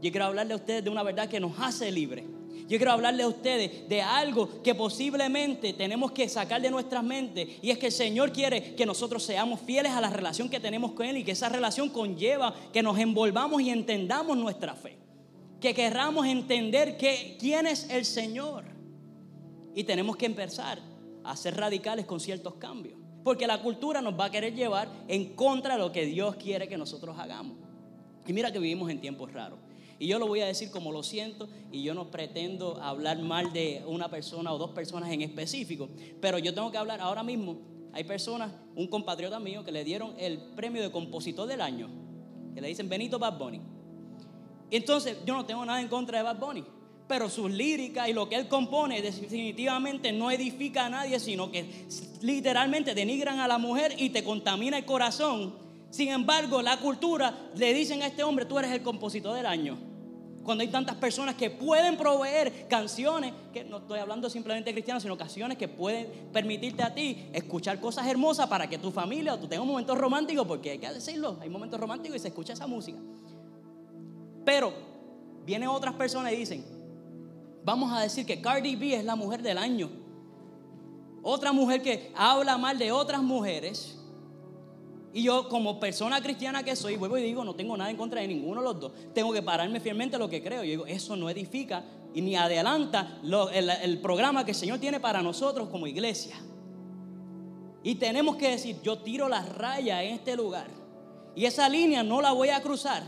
Yo 0.00 0.10
quiero 0.10 0.26
hablarle 0.26 0.52
a 0.52 0.56
ustedes 0.56 0.84
de 0.84 0.90
una 0.90 1.02
verdad 1.02 1.28
que 1.28 1.40
nos 1.40 1.58
hace 1.58 1.90
libres. 1.90 2.24
Yo 2.68 2.76
quiero 2.76 2.92
hablarle 2.92 3.22
a 3.22 3.28
ustedes 3.28 3.88
de 3.88 4.02
algo 4.02 4.62
que 4.62 4.74
posiblemente 4.74 5.72
tenemos 5.72 6.12
que 6.12 6.28
sacar 6.28 6.60
de 6.60 6.70
nuestras 6.70 7.02
mentes 7.02 7.48
y 7.62 7.70
es 7.70 7.78
que 7.78 7.86
el 7.86 7.92
Señor 7.92 8.30
quiere 8.30 8.74
que 8.74 8.84
nosotros 8.84 9.22
seamos 9.22 9.60
fieles 9.62 9.92
a 9.92 10.02
la 10.02 10.10
relación 10.10 10.50
que 10.50 10.60
tenemos 10.60 10.92
con 10.92 11.06
Él 11.06 11.16
y 11.16 11.24
que 11.24 11.30
esa 11.32 11.48
relación 11.48 11.88
conlleva 11.88 12.54
que 12.70 12.82
nos 12.82 12.98
envolvamos 12.98 13.62
y 13.62 13.70
entendamos 13.70 14.36
nuestra 14.36 14.74
fe. 14.74 14.98
Que 15.62 15.72
querramos 15.72 16.26
entender 16.26 16.98
que, 16.98 17.38
quién 17.40 17.66
es 17.66 17.88
el 17.88 18.04
Señor. 18.04 18.64
Y 19.74 19.84
tenemos 19.84 20.16
que 20.18 20.26
empezar 20.26 20.78
a 21.24 21.36
ser 21.36 21.56
radicales 21.56 22.04
con 22.04 22.20
ciertos 22.20 22.54
cambios. 22.56 22.98
Porque 23.24 23.46
la 23.46 23.62
cultura 23.62 24.02
nos 24.02 24.18
va 24.18 24.26
a 24.26 24.30
querer 24.30 24.54
llevar 24.54 24.90
en 25.08 25.34
contra 25.34 25.74
de 25.74 25.80
lo 25.80 25.90
que 25.90 26.04
Dios 26.04 26.36
quiere 26.36 26.68
que 26.68 26.76
nosotros 26.76 27.18
hagamos. 27.18 27.56
Y 28.26 28.32
mira 28.34 28.52
que 28.52 28.58
vivimos 28.58 28.90
en 28.90 29.00
tiempos 29.00 29.32
raros. 29.32 29.58
Y 29.98 30.06
yo 30.06 30.18
lo 30.18 30.28
voy 30.28 30.40
a 30.40 30.46
decir 30.46 30.70
como 30.70 30.92
lo 30.92 31.02
siento 31.02 31.48
y 31.72 31.82
yo 31.82 31.92
no 31.92 32.10
pretendo 32.10 32.80
hablar 32.80 33.20
mal 33.20 33.52
de 33.52 33.82
una 33.86 34.08
persona 34.08 34.52
o 34.52 34.58
dos 34.58 34.70
personas 34.70 35.10
en 35.10 35.22
específico, 35.22 35.88
pero 36.20 36.38
yo 36.38 36.54
tengo 36.54 36.70
que 36.70 36.78
hablar 36.78 37.00
ahora 37.00 37.22
mismo. 37.22 37.58
Hay 37.92 38.04
personas, 38.04 38.52
un 38.76 38.86
compatriota 38.86 39.40
mío 39.40 39.64
que 39.64 39.72
le 39.72 39.82
dieron 39.82 40.14
el 40.18 40.38
premio 40.38 40.82
de 40.82 40.92
compositor 40.92 41.48
del 41.48 41.60
año, 41.60 41.88
que 42.54 42.60
le 42.60 42.68
dicen 42.68 42.88
Benito 42.88 43.18
Bad 43.18 43.38
Bunny. 43.38 43.60
Entonces 44.70 45.16
yo 45.26 45.34
no 45.34 45.44
tengo 45.44 45.64
nada 45.64 45.80
en 45.80 45.88
contra 45.88 46.18
de 46.18 46.24
Bad 46.24 46.38
Bunny, 46.38 46.64
pero 47.08 47.28
sus 47.28 47.50
líricas 47.50 48.08
y 48.08 48.12
lo 48.12 48.28
que 48.28 48.36
él 48.36 48.46
compone 48.46 49.02
definitivamente 49.02 50.12
no 50.12 50.30
edifica 50.30 50.86
a 50.86 50.90
nadie, 50.90 51.18
sino 51.18 51.50
que 51.50 51.86
literalmente 52.20 52.94
denigran 52.94 53.40
a 53.40 53.48
la 53.48 53.58
mujer 53.58 53.94
y 53.98 54.10
te 54.10 54.22
contamina 54.22 54.78
el 54.78 54.84
corazón 54.84 55.68
sin 55.90 56.08
embargo, 56.10 56.60
la 56.60 56.78
cultura 56.78 57.50
le 57.54 57.72
dicen 57.72 58.02
a 58.02 58.06
este 58.06 58.22
hombre, 58.22 58.44
tú 58.44 58.58
eres 58.58 58.70
el 58.72 58.82
compositor 58.82 59.34
del 59.34 59.46
año. 59.46 59.78
Cuando 60.48 60.62
hay 60.62 60.68
tantas 60.68 60.96
personas 60.96 61.34
que 61.34 61.50
pueden 61.50 61.98
proveer 61.98 62.68
canciones, 62.68 63.34
que 63.52 63.64
no 63.64 63.80
estoy 63.80 63.98
hablando 63.98 64.30
simplemente 64.30 64.70
de 64.70 64.72
cristianos, 64.72 65.02
sino 65.02 65.14
canciones 65.18 65.58
que 65.58 65.68
pueden 65.68 66.30
permitirte 66.32 66.82
a 66.82 66.94
ti 66.94 67.28
escuchar 67.34 67.78
cosas 67.78 68.06
hermosas 68.06 68.46
para 68.46 68.66
que 68.66 68.78
tu 68.78 68.90
familia 68.90 69.34
o 69.34 69.38
tú 69.38 69.46
tengas 69.46 69.66
momentos 69.66 69.98
románticos, 69.98 70.46
porque 70.46 70.70
hay 70.70 70.78
que 70.78 70.90
decirlo, 70.90 71.36
hay 71.42 71.50
momentos 71.50 71.78
románticos 71.78 72.16
y 72.16 72.20
se 72.20 72.28
escucha 72.28 72.54
esa 72.54 72.66
música. 72.66 72.98
Pero 74.46 74.72
vienen 75.44 75.68
otras 75.68 75.92
personas 75.96 76.32
y 76.32 76.36
dicen, 76.36 76.64
vamos 77.62 77.92
a 77.92 78.00
decir 78.00 78.24
que 78.24 78.40
Cardi 78.40 78.74
B 78.74 78.94
es 78.94 79.04
la 79.04 79.16
mujer 79.16 79.42
del 79.42 79.58
año. 79.58 79.90
Otra 81.22 81.52
mujer 81.52 81.82
que 81.82 82.10
habla 82.16 82.56
mal 82.56 82.78
de 82.78 82.90
otras 82.90 83.22
mujeres. 83.22 83.97
Y 85.18 85.24
yo 85.24 85.48
como 85.48 85.80
persona 85.80 86.22
cristiana 86.22 86.62
que 86.62 86.76
soy, 86.76 86.96
vuelvo 86.96 87.18
y 87.18 87.22
digo, 87.22 87.42
no 87.42 87.56
tengo 87.56 87.76
nada 87.76 87.90
en 87.90 87.96
contra 87.96 88.20
de 88.20 88.28
ninguno 88.28 88.60
de 88.60 88.68
los 88.68 88.78
dos. 88.78 88.92
Tengo 89.12 89.32
que 89.32 89.42
pararme 89.42 89.80
fielmente 89.80 90.14
a 90.14 90.18
lo 90.20 90.28
que 90.28 90.40
creo. 90.40 90.62
Yo 90.62 90.70
digo, 90.70 90.86
eso 90.86 91.16
no 91.16 91.28
edifica 91.28 91.84
y 92.14 92.20
ni 92.20 92.36
adelanta 92.36 93.18
el, 93.52 93.68
el 93.68 94.00
programa 94.00 94.44
que 94.44 94.52
el 94.52 94.56
Señor 94.56 94.78
tiene 94.78 95.00
para 95.00 95.20
nosotros 95.20 95.70
como 95.70 95.88
iglesia. 95.88 96.36
Y 97.82 97.96
tenemos 97.96 98.36
que 98.36 98.50
decir, 98.50 98.76
yo 98.84 98.98
tiro 98.98 99.28
la 99.28 99.42
raya 99.42 100.04
en 100.04 100.14
este 100.14 100.36
lugar. 100.36 100.68
Y 101.34 101.46
esa 101.46 101.68
línea 101.68 102.04
no 102.04 102.22
la 102.22 102.30
voy 102.30 102.50
a 102.50 102.62
cruzar 102.62 103.02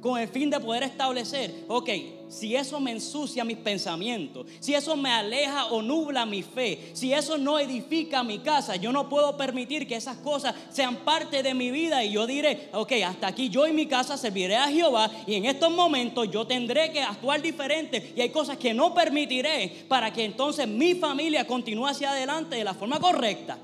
con 0.00 0.18
el 0.18 0.28
fin 0.28 0.48
de 0.48 0.58
poder 0.58 0.82
establecer, 0.82 1.64
ok, 1.68 1.90
si 2.28 2.56
eso 2.56 2.80
me 2.80 2.92
ensucia 2.92 3.44
mis 3.44 3.58
pensamientos, 3.58 4.46
si 4.60 4.74
eso 4.74 4.96
me 4.96 5.10
aleja 5.10 5.66
o 5.66 5.82
nubla 5.82 6.24
mi 6.24 6.42
fe, 6.42 6.90
si 6.94 7.12
eso 7.12 7.36
no 7.36 7.58
edifica 7.58 8.22
mi 8.22 8.38
casa, 8.38 8.76
yo 8.76 8.92
no 8.92 9.08
puedo 9.08 9.36
permitir 9.36 9.86
que 9.86 9.96
esas 9.96 10.16
cosas 10.18 10.54
sean 10.70 10.96
parte 10.96 11.42
de 11.42 11.54
mi 11.54 11.70
vida 11.70 12.02
y 12.04 12.12
yo 12.12 12.26
diré, 12.26 12.70
ok, 12.72 12.92
hasta 13.04 13.26
aquí 13.26 13.50
yo 13.50 13.66
y 13.66 13.72
mi 13.72 13.86
casa 13.86 14.16
serviré 14.16 14.56
a 14.56 14.68
Jehová 14.68 15.10
y 15.26 15.34
en 15.34 15.44
estos 15.44 15.70
momentos 15.70 16.30
yo 16.30 16.46
tendré 16.46 16.92
que 16.92 17.02
actuar 17.02 17.42
diferente 17.42 18.14
y 18.16 18.20
hay 18.20 18.30
cosas 18.30 18.56
que 18.56 18.72
no 18.72 18.94
permitiré 18.94 19.84
para 19.88 20.12
que 20.12 20.24
entonces 20.24 20.66
mi 20.66 20.94
familia 20.94 21.46
continúe 21.46 21.86
hacia 21.86 22.12
adelante 22.12 22.56
de 22.56 22.64
la 22.64 22.74
forma 22.74 22.98
correcta. 23.00 23.58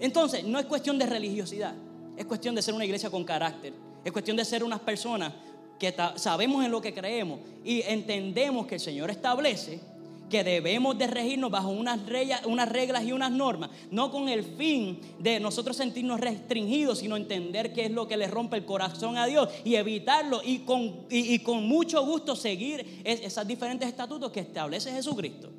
Entonces, 0.00 0.44
no 0.44 0.60
es 0.60 0.66
cuestión 0.66 0.96
de 0.96 1.06
religiosidad, 1.06 1.74
es 2.16 2.24
cuestión 2.24 2.54
de 2.54 2.62
ser 2.62 2.72
una 2.72 2.84
iglesia 2.84 3.10
con 3.10 3.24
carácter 3.24 3.87
es 4.08 4.12
cuestión 4.12 4.36
de 4.36 4.44
ser 4.44 4.64
unas 4.64 4.80
personas 4.80 5.32
que 5.78 5.94
sabemos 6.16 6.64
en 6.64 6.70
lo 6.70 6.80
que 6.80 6.92
creemos 6.92 7.40
y 7.64 7.82
entendemos 7.82 8.66
que 8.66 8.76
el 8.76 8.80
Señor 8.80 9.10
establece 9.10 9.80
que 10.28 10.44
debemos 10.44 10.98
de 10.98 11.06
regirnos 11.06 11.50
bajo 11.50 11.70
unas 11.70 12.04
reglas, 12.06 13.04
y 13.04 13.12
unas 13.12 13.30
normas, 13.30 13.70
no 13.90 14.10
con 14.10 14.28
el 14.28 14.44
fin 14.44 15.00
de 15.18 15.40
nosotros 15.40 15.76
sentirnos 15.76 16.20
restringidos, 16.20 16.98
sino 16.98 17.16
entender 17.16 17.72
qué 17.72 17.86
es 17.86 17.90
lo 17.90 18.06
que 18.06 18.16
le 18.16 18.26
rompe 18.26 18.56
el 18.56 18.64
corazón 18.66 19.16
a 19.16 19.26
Dios 19.26 19.48
y 19.64 19.76
evitarlo 19.76 20.42
y 20.44 20.60
con, 20.60 21.06
y 21.08 21.38
con 21.38 21.66
mucho 21.66 22.04
gusto 22.04 22.36
seguir 22.36 23.02
esos 23.04 23.46
diferentes 23.46 23.88
estatutos 23.88 24.30
que 24.30 24.40
establece 24.40 24.92
Jesucristo. 24.92 25.50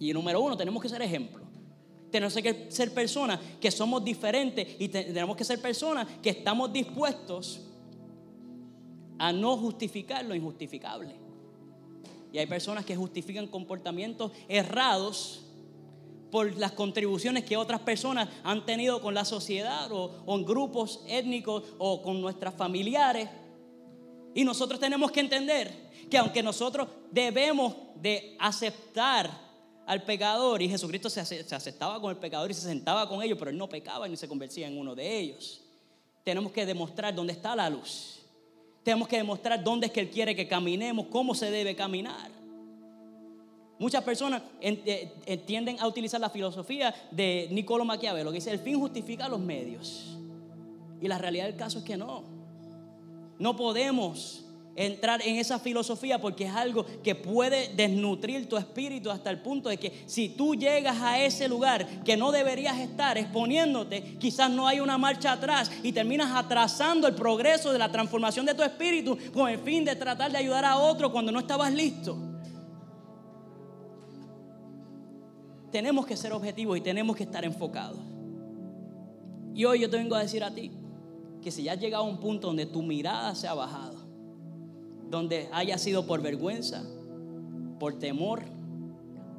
Y 0.00 0.12
número 0.12 0.40
uno, 0.40 0.56
tenemos 0.56 0.82
que 0.82 0.88
ser 0.88 1.02
ejemplo. 1.02 1.47
Tenemos 2.10 2.34
que 2.34 2.66
ser 2.70 2.92
personas 2.92 3.38
que 3.60 3.70
somos 3.70 4.04
diferentes 4.04 4.66
y 4.78 4.88
tenemos 4.88 5.36
que 5.36 5.44
ser 5.44 5.60
personas 5.60 6.06
que 6.22 6.30
estamos 6.30 6.72
dispuestos 6.72 7.60
a 9.18 9.32
no 9.32 9.56
justificar 9.56 10.24
lo 10.24 10.34
injustificable. 10.34 11.14
Y 12.32 12.38
hay 12.38 12.46
personas 12.46 12.84
que 12.84 12.96
justifican 12.96 13.46
comportamientos 13.46 14.32
errados 14.48 15.44
por 16.30 16.56
las 16.56 16.72
contribuciones 16.72 17.44
que 17.44 17.56
otras 17.56 17.80
personas 17.80 18.28
han 18.44 18.66
tenido 18.66 19.00
con 19.00 19.14
la 19.14 19.24
sociedad 19.24 19.90
o, 19.92 20.22
o 20.26 20.36
en 20.36 20.44
grupos 20.44 21.02
étnicos 21.08 21.64
o 21.78 22.02
con 22.02 22.20
nuestras 22.20 22.54
familiares. 22.54 23.28
Y 24.34 24.44
nosotros 24.44 24.78
tenemos 24.78 25.10
que 25.10 25.20
entender 25.20 25.88
que 26.10 26.18
aunque 26.18 26.42
nosotros 26.42 26.88
debemos 27.10 27.74
de 27.96 28.36
aceptar 28.38 29.47
al 29.88 30.02
pecador 30.02 30.60
y 30.60 30.68
Jesucristo 30.68 31.08
se, 31.08 31.20
aceptaba 31.20 31.98
con 31.98 32.10
el 32.10 32.18
pecador 32.18 32.50
y 32.50 32.54
se 32.54 32.60
sentaba 32.60 33.08
con 33.08 33.22
ellos, 33.22 33.38
pero 33.38 33.50
él 33.50 33.56
no 33.56 33.70
pecaba 33.70 34.06
ni 34.06 34.18
se 34.18 34.28
convertía 34.28 34.68
en 34.68 34.76
uno 34.76 34.94
de 34.94 35.18
ellos. 35.18 35.62
Tenemos 36.24 36.52
que 36.52 36.66
demostrar 36.66 37.14
dónde 37.14 37.32
está 37.32 37.56
la 37.56 37.70
luz. 37.70 38.18
Tenemos 38.82 39.08
que 39.08 39.16
demostrar 39.16 39.64
dónde 39.64 39.86
es 39.86 39.92
que 39.92 40.00
Él 40.00 40.10
quiere 40.10 40.36
que 40.36 40.46
caminemos, 40.46 41.06
cómo 41.06 41.34
se 41.34 41.50
debe 41.50 41.74
caminar. 41.74 42.30
Muchas 43.78 44.04
personas 44.04 44.42
eh, 44.60 45.42
tienden 45.46 45.80
a 45.80 45.86
utilizar 45.86 46.20
la 46.20 46.28
filosofía 46.28 46.94
de 47.10 47.48
Niccolo 47.50 47.86
Maquiavelo, 47.86 48.30
que 48.30 48.36
dice, 48.36 48.50
el 48.50 48.58
fin 48.58 48.78
justifica 48.78 49.26
los 49.26 49.40
medios. 49.40 50.18
Y 51.00 51.08
la 51.08 51.16
realidad 51.16 51.46
del 51.46 51.56
caso 51.56 51.78
es 51.78 51.84
que 51.84 51.96
no. 51.96 52.24
No 53.38 53.56
podemos 53.56 54.44
entrar 54.78 55.20
en 55.26 55.36
esa 55.36 55.58
filosofía 55.58 56.20
porque 56.20 56.44
es 56.44 56.54
algo 56.54 56.86
que 57.02 57.14
puede 57.14 57.74
desnutrir 57.74 58.48
tu 58.48 58.56
espíritu 58.56 59.10
hasta 59.10 59.28
el 59.28 59.40
punto 59.40 59.68
de 59.68 59.76
que 59.76 60.04
si 60.06 60.28
tú 60.28 60.54
llegas 60.54 61.00
a 61.02 61.20
ese 61.20 61.48
lugar 61.48 61.86
que 62.04 62.16
no 62.16 62.30
deberías 62.30 62.78
estar 62.78 63.18
exponiéndote, 63.18 64.16
quizás 64.18 64.50
no 64.50 64.68
hay 64.68 64.78
una 64.78 64.96
marcha 64.96 65.32
atrás 65.32 65.70
y 65.82 65.92
terminas 65.92 66.30
atrasando 66.32 67.08
el 67.08 67.14
progreso 67.14 67.72
de 67.72 67.78
la 67.78 67.90
transformación 67.90 68.46
de 68.46 68.54
tu 68.54 68.62
espíritu 68.62 69.18
con 69.32 69.48
el 69.48 69.58
fin 69.58 69.84
de 69.84 69.96
tratar 69.96 70.30
de 70.30 70.38
ayudar 70.38 70.64
a 70.64 70.76
otro 70.76 71.10
cuando 71.10 71.32
no 71.32 71.40
estabas 71.40 71.72
listo. 71.72 72.16
Tenemos 75.72 76.06
que 76.06 76.16
ser 76.16 76.32
objetivos 76.32 76.78
y 76.78 76.80
tenemos 76.80 77.16
que 77.16 77.24
estar 77.24 77.44
enfocados. 77.44 77.98
Y 79.54 79.64
hoy 79.64 79.80
yo 79.80 79.90
te 79.90 79.96
vengo 79.96 80.14
a 80.14 80.20
decir 80.20 80.44
a 80.44 80.54
ti 80.54 80.70
que 81.42 81.50
si 81.50 81.64
ya 81.64 81.72
has 81.72 81.80
llegado 81.80 82.04
a 82.04 82.06
un 82.06 82.20
punto 82.20 82.46
donde 82.46 82.64
tu 82.64 82.82
mirada 82.82 83.34
se 83.34 83.48
ha 83.48 83.54
bajado, 83.54 84.07
donde 85.10 85.48
haya 85.52 85.78
sido 85.78 86.06
por 86.06 86.22
vergüenza, 86.22 86.84
por 87.78 87.98
temor, 87.98 88.42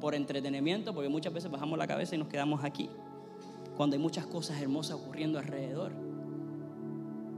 por 0.00 0.14
entretenimiento, 0.14 0.94
porque 0.94 1.08
muchas 1.08 1.32
veces 1.32 1.50
bajamos 1.50 1.78
la 1.78 1.86
cabeza 1.86 2.14
y 2.14 2.18
nos 2.18 2.28
quedamos 2.28 2.64
aquí, 2.64 2.88
cuando 3.76 3.96
hay 3.96 4.02
muchas 4.02 4.26
cosas 4.26 4.60
hermosas 4.60 4.96
ocurriendo 4.96 5.38
alrededor. 5.38 5.92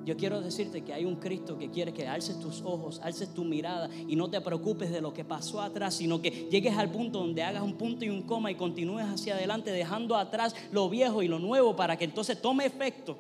Yo 0.04 0.16
quiero 0.16 0.40
decirte 0.40 0.82
que 0.82 0.92
hay 0.92 1.04
un 1.04 1.16
Cristo 1.16 1.56
que 1.56 1.70
quiere 1.70 1.92
que 1.92 2.08
alces 2.08 2.40
tus 2.40 2.62
ojos, 2.62 3.00
alces 3.04 3.32
tu 3.32 3.44
mirada 3.44 3.88
y 4.08 4.16
no 4.16 4.28
te 4.28 4.40
preocupes 4.40 4.90
de 4.90 5.00
lo 5.00 5.14
que 5.14 5.24
pasó 5.24 5.60
atrás, 5.60 5.94
sino 5.94 6.20
que 6.20 6.48
llegues 6.50 6.76
al 6.76 6.90
punto 6.90 7.20
donde 7.20 7.44
hagas 7.44 7.62
un 7.62 7.74
punto 7.74 8.04
y 8.04 8.08
un 8.08 8.22
coma 8.22 8.50
y 8.50 8.56
continúes 8.56 9.06
hacia 9.06 9.34
adelante 9.34 9.70
dejando 9.70 10.16
atrás 10.16 10.56
lo 10.72 10.90
viejo 10.90 11.22
y 11.22 11.28
lo 11.28 11.38
nuevo 11.38 11.76
para 11.76 11.96
que 11.96 12.04
entonces 12.04 12.42
tome 12.42 12.66
efecto 12.66 13.16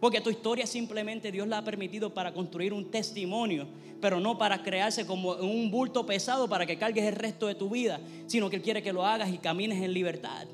porque 0.00 0.20
tu 0.20 0.30
historia 0.30 0.66
simplemente 0.66 1.32
Dios 1.32 1.48
la 1.48 1.58
ha 1.58 1.64
permitido 1.64 2.14
para 2.14 2.32
construir 2.32 2.72
un 2.72 2.90
testimonio, 2.90 3.66
pero 4.00 4.20
no 4.20 4.38
para 4.38 4.62
crearse 4.62 5.06
como 5.06 5.32
un 5.32 5.70
bulto 5.70 6.06
pesado 6.06 6.48
para 6.48 6.66
que 6.66 6.78
cargues 6.78 7.04
el 7.04 7.16
resto 7.16 7.46
de 7.46 7.54
tu 7.54 7.68
vida, 7.68 8.00
sino 8.26 8.48
que 8.48 8.56
Él 8.56 8.62
quiere 8.62 8.82
que 8.82 8.92
lo 8.92 9.04
hagas 9.04 9.32
y 9.32 9.38
camines 9.38 9.82
en 9.82 9.92
libertad. 9.92 10.46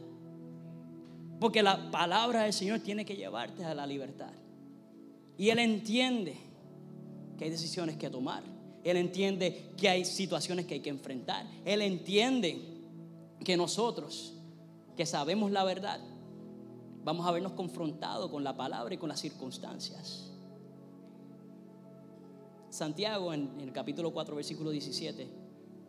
Porque 1.40 1.62
la 1.62 1.90
palabra 1.90 2.44
del 2.44 2.52
Señor 2.52 2.80
tiene 2.80 3.04
que 3.04 3.16
llevarte 3.16 3.64
a 3.64 3.74
la 3.74 3.86
libertad. 3.86 4.32
Y 5.36 5.50
Él 5.50 5.58
entiende 5.58 6.36
que 7.36 7.44
hay 7.44 7.50
decisiones 7.50 7.96
que 7.96 8.08
tomar. 8.08 8.42
Él 8.82 8.96
entiende 8.96 9.70
que 9.76 9.88
hay 9.88 10.04
situaciones 10.04 10.66
que 10.66 10.74
hay 10.74 10.80
que 10.80 10.90
enfrentar. 10.90 11.46
Él 11.64 11.82
entiende 11.82 12.60
que 13.44 13.56
nosotros, 13.56 14.34
que 14.96 15.06
sabemos 15.06 15.50
la 15.50 15.64
verdad, 15.64 16.00
vamos 17.04 17.26
a 17.26 17.30
vernos 17.30 17.52
confrontados 17.52 18.30
con 18.30 18.42
la 18.42 18.56
palabra 18.56 18.94
y 18.94 18.98
con 18.98 19.08
las 19.08 19.20
circunstancias. 19.20 20.30
Santiago 22.70 23.32
en, 23.32 23.60
el 23.60 23.72
capítulo 23.72 24.12
4, 24.12 24.34
versículo 24.34 24.70
17, 24.70 25.28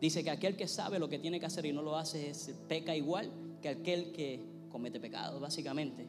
dice 0.00 0.22
que 0.22 0.30
aquel 0.30 0.56
que 0.56 0.68
sabe 0.68 0.98
lo 0.98 1.08
que 1.08 1.18
tiene 1.18 1.40
que 1.40 1.46
hacer 1.46 1.66
y 1.66 1.72
no 1.72 1.82
lo 1.82 1.96
hace 1.96 2.30
es, 2.30 2.54
peca 2.68 2.94
igual 2.94 3.32
que 3.60 3.70
aquel 3.70 4.12
que 4.12 4.44
comete 4.70 5.00
pecado, 5.00 5.40
básicamente. 5.40 6.06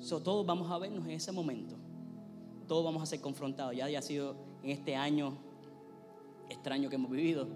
So, 0.00 0.20
todos 0.20 0.44
vamos 0.44 0.70
a 0.70 0.78
vernos 0.78 1.04
en 1.06 1.12
ese 1.12 1.32
momento. 1.32 1.76
Todos 2.66 2.84
vamos 2.84 3.02
a 3.02 3.06
ser 3.06 3.20
confrontados. 3.20 3.74
Ya 3.74 3.86
haya 3.86 4.02
sido 4.02 4.36
en 4.62 4.70
este 4.70 4.94
año 4.94 5.38
extraño 6.50 6.90
que 6.90 6.96
hemos 6.96 7.10
vivido. 7.10 7.48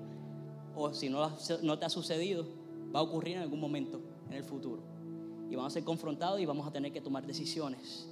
O 0.75 0.95
si 0.95 1.11
no, 1.11 1.31
no 1.62 1.79
te 1.79 1.85
ha 1.85 1.91
sucedido, 1.91 2.47
va 2.95 3.00
a 3.00 3.02
ocurrir 3.02 3.37
en 3.37 3.43
algún 3.43 3.61
momento 3.61 4.00
en 4.31 4.33
el 4.33 4.45
futuro 4.45 4.91
y 5.52 5.54
vamos 5.54 5.71
a 5.71 5.75
ser 5.75 5.85
confrontados 5.85 6.40
y 6.40 6.47
vamos 6.47 6.66
a 6.66 6.71
tener 6.73 6.90
que 6.94 7.02
tomar 7.02 7.26
decisiones. 7.26 8.09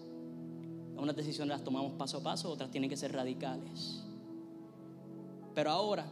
Unas 0.95 1.17
decisiones 1.17 1.49
las 1.49 1.65
tomamos 1.65 1.93
paso 1.93 2.19
a 2.19 2.23
paso, 2.23 2.51
otras 2.51 2.71
tienen 2.71 2.91
que 2.91 2.99
ser 2.99 3.13
radicales. 3.13 4.03
Pero 5.55 5.71
ahora 5.71 6.05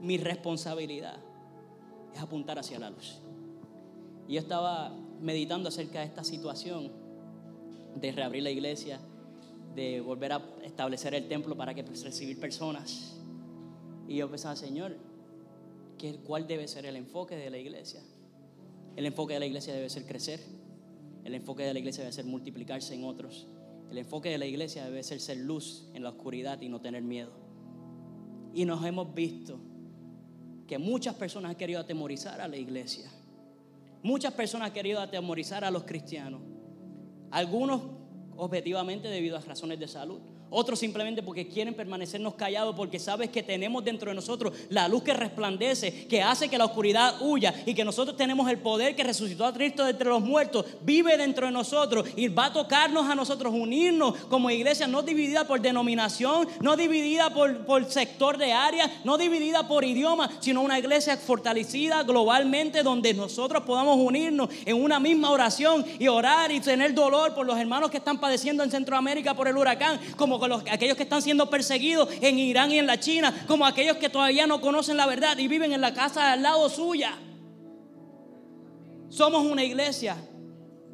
mi 0.00 0.18
responsabilidad 0.18 1.18
es 2.12 2.20
apuntar 2.20 2.58
hacia 2.58 2.80
la 2.80 2.90
luz. 2.90 3.20
Y 4.26 4.34
yo 4.34 4.40
estaba 4.40 4.92
meditando 5.20 5.68
acerca 5.68 6.00
de 6.00 6.06
esta 6.06 6.24
situación 6.24 6.90
de 7.94 8.10
reabrir 8.10 8.42
la 8.42 8.50
iglesia, 8.50 8.98
de 9.76 10.00
volver 10.00 10.32
a 10.32 10.42
establecer 10.64 11.14
el 11.14 11.28
templo 11.28 11.56
para 11.56 11.74
que 11.74 11.84
pues, 11.84 12.02
recibir 12.02 12.40
personas. 12.40 13.20
Y 14.08 14.16
yo 14.16 14.28
pensaba, 14.28 14.56
Señor, 14.56 14.96
¿cuál 16.26 16.48
debe 16.48 16.66
ser 16.66 16.86
el 16.86 16.96
enfoque 16.96 17.36
de 17.36 17.50
la 17.50 17.58
iglesia? 17.58 18.00
El 18.96 19.06
enfoque 19.06 19.34
de 19.34 19.38
la 19.38 19.46
iglesia 19.46 19.72
debe 19.72 19.88
ser 19.88 20.04
crecer. 20.06 20.40
El 21.24 21.34
enfoque 21.34 21.62
de 21.62 21.72
la 21.72 21.78
iglesia 21.78 22.02
debe 22.02 22.12
ser 22.12 22.24
multiplicarse 22.24 22.94
en 22.94 23.04
otros. 23.04 23.46
El 23.90 23.98
enfoque 23.98 24.30
de 24.30 24.38
la 24.38 24.46
iglesia 24.46 24.84
debe 24.84 25.02
ser 25.02 25.20
ser 25.20 25.36
luz 25.36 25.88
en 25.94 26.02
la 26.02 26.10
oscuridad 26.10 26.60
y 26.60 26.68
no 26.68 26.80
tener 26.80 27.02
miedo. 27.02 27.32
Y 28.54 28.64
nos 28.64 28.84
hemos 28.84 29.14
visto 29.14 29.60
que 30.66 30.78
muchas 30.78 31.14
personas 31.14 31.50
han 31.50 31.56
querido 31.56 31.80
atemorizar 31.80 32.40
a 32.40 32.48
la 32.48 32.56
iglesia. 32.56 33.10
Muchas 34.02 34.32
personas 34.32 34.68
han 34.68 34.74
querido 34.74 35.00
atemorizar 35.00 35.64
a 35.64 35.70
los 35.70 35.84
cristianos. 35.84 36.40
Algunos 37.30 37.82
objetivamente 38.36 39.08
debido 39.08 39.36
a 39.36 39.40
razones 39.40 39.78
de 39.78 39.88
salud. 39.88 40.20
Otros 40.52 40.78
simplemente 40.78 41.22
porque 41.22 41.48
quieren 41.48 41.74
permanecernos 41.74 42.34
callados 42.34 42.76
porque 42.76 42.98
sabes 42.98 43.30
que 43.30 43.42
tenemos 43.42 43.82
dentro 43.84 44.10
de 44.10 44.14
nosotros 44.14 44.52
la 44.68 44.86
luz 44.86 45.02
que 45.02 45.14
resplandece, 45.14 46.06
que 46.06 46.22
hace 46.22 46.48
que 46.48 46.58
la 46.58 46.66
oscuridad 46.66 47.16
huya 47.20 47.54
y 47.66 47.74
que 47.74 47.84
nosotros 47.84 48.16
tenemos 48.16 48.50
el 48.50 48.58
poder 48.58 48.94
que 48.94 49.02
resucitó 49.02 49.46
a 49.46 49.52
Cristo 49.52 49.88
entre 49.88 50.08
los 50.08 50.22
muertos, 50.22 50.66
vive 50.82 51.16
dentro 51.16 51.46
de 51.46 51.52
nosotros 51.52 52.06
y 52.16 52.28
va 52.28 52.46
a 52.46 52.52
tocarnos 52.52 53.08
a 53.08 53.14
nosotros, 53.14 53.52
unirnos 53.54 54.16
como 54.28 54.50
iglesia, 54.50 54.86
no 54.86 55.02
dividida 55.02 55.46
por 55.46 55.60
denominación, 55.60 56.46
no 56.60 56.76
dividida 56.76 57.32
por, 57.32 57.64
por 57.64 57.90
sector 57.90 58.36
de 58.36 58.52
área, 58.52 58.90
no 59.04 59.16
dividida 59.16 59.66
por 59.66 59.84
idioma, 59.84 60.30
sino 60.40 60.60
una 60.60 60.78
iglesia 60.78 61.16
fortalecida 61.16 62.02
globalmente 62.02 62.82
donde 62.82 63.14
nosotros 63.14 63.62
podamos 63.62 63.96
unirnos 63.96 64.50
en 64.64 64.82
una 64.82 65.00
misma 65.00 65.30
oración 65.30 65.84
y 65.98 66.08
orar 66.08 66.52
y 66.52 66.60
tener 66.60 66.94
dolor 66.94 67.34
por 67.34 67.46
los 67.46 67.58
hermanos 67.58 67.90
que 67.90 67.98
están 67.98 68.20
padeciendo 68.20 68.62
en 68.62 68.70
Centroamérica 68.70 69.34
por 69.34 69.48
el 69.48 69.56
huracán, 69.56 70.00
como 70.16 70.38
los, 70.48 70.62
aquellos 70.70 70.96
que 70.96 71.02
están 71.02 71.22
siendo 71.22 71.50
perseguidos 71.50 72.08
en 72.20 72.38
Irán 72.38 72.70
y 72.72 72.78
en 72.78 72.86
la 72.86 72.98
China, 72.98 73.44
como 73.46 73.66
aquellos 73.66 73.96
que 73.96 74.08
todavía 74.08 74.46
no 74.46 74.60
conocen 74.60 74.96
la 74.96 75.06
verdad 75.06 75.36
y 75.38 75.48
viven 75.48 75.72
en 75.72 75.80
la 75.80 75.94
casa 75.94 76.32
al 76.32 76.42
lado 76.42 76.68
suya. 76.68 77.18
Somos 79.08 79.44
una 79.44 79.62
iglesia 79.62 80.16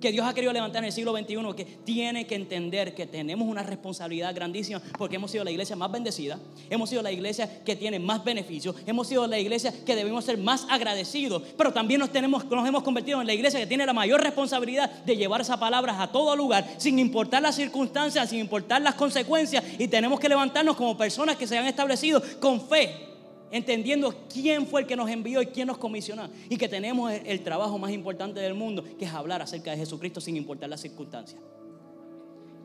que 0.00 0.12
Dios 0.12 0.26
ha 0.26 0.34
querido 0.34 0.52
levantar 0.52 0.82
en 0.82 0.86
el 0.86 0.92
siglo 0.92 1.16
XXI, 1.16 1.36
que 1.56 1.64
tiene 1.64 2.26
que 2.26 2.34
entender 2.34 2.94
que 2.94 3.06
tenemos 3.06 3.48
una 3.48 3.62
responsabilidad 3.62 4.34
grandísima 4.34 4.80
porque 4.96 5.16
hemos 5.16 5.30
sido 5.30 5.44
la 5.44 5.50
iglesia 5.50 5.76
más 5.76 5.90
bendecida, 5.90 6.38
hemos 6.70 6.90
sido 6.90 7.02
la 7.02 7.12
iglesia 7.12 7.62
que 7.64 7.76
tiene 7.76 7.98
más 7.98 8.24
beneficios, 8.24 8.76
hemos 8.86 9.08
sido 9.08 9.26
la 9.26 9.38
iglesia 9.38 9.72
que 9.84 9.96
debemos 9.96 10.24
ser 10.24 10.38
más 10.38 10.66
agradecidos, 10.70 11.42
pero 11.56 11.72
también 11.72 12.00
nos, 12.00 12.10
tenemos, 12.10 12.44
nos 12.46 12.66
hemos 12.66 12.82
convertido 12.82 13.20
en 13.20 13.26
la 13.26 13.34
iglesia 13.34 13.60
que 13.60 13.66
tiene 13.66 13.86
la 13.86 13.92
mayor 13.92 14.22
responsabilidad 14.22 14.90
de 15.04 15.16
llevar 15.16 15.40
esas 15.40 15.58
palabras 15.58 15.96
a 15.98 16.12
todo 16.12 16.36
lugar, 16.36 16.66
sin 16.78 16.98
importar 16.98 17.42
las 17.42 17.56
circunstancias, 17.56 18.30
sin 18.30 18.40
importar 18.40 18.82
las 18.82 18.94
consecuencias, 18.94 19.64
y 19.78 19.88
tenemos 19.88 20.20
que 20.20 20.28
levantarnos 20.28 20.76
como 20.76 20.96
personas 20.96 21.36
que 21.36 21.46
se 21.46 21.58
han 21.58 21.66
establecido 21.66 22.22
con 22.40 22.60
fe 22.60 23.07
entendiendo 23.50 24.14
quién 24.32 24.66
fue 24.66 24.82
el 24.82 24.86
que 24.86 24.96
nos 24.96 25.08
envió 25.10 25.42
y 25.42 25.46
quién 25.46 25.66
nos 25.66 25.78
comisionó. 25.78 26.28
Y 26.48 26.56
que 26.56 26.68
tenemos 26.68 27.12
el, 27.12 27.42
trabajo 27.42 27.78
más 27.78 27.92
importante 27.92 28.40
del 28.40 28.54
mundo, 28.54 28.84
que 28.98 29.04
es 29.04 29.12
hablar 29.12 29.42
acerca 29.42 29.70
de 29.70 29.78
Jesucristo 29.78 30.20
sin 30.20 30.36
importar 30.36 30.68
las 30.68 30.80
circunstancias. 30.80 31.40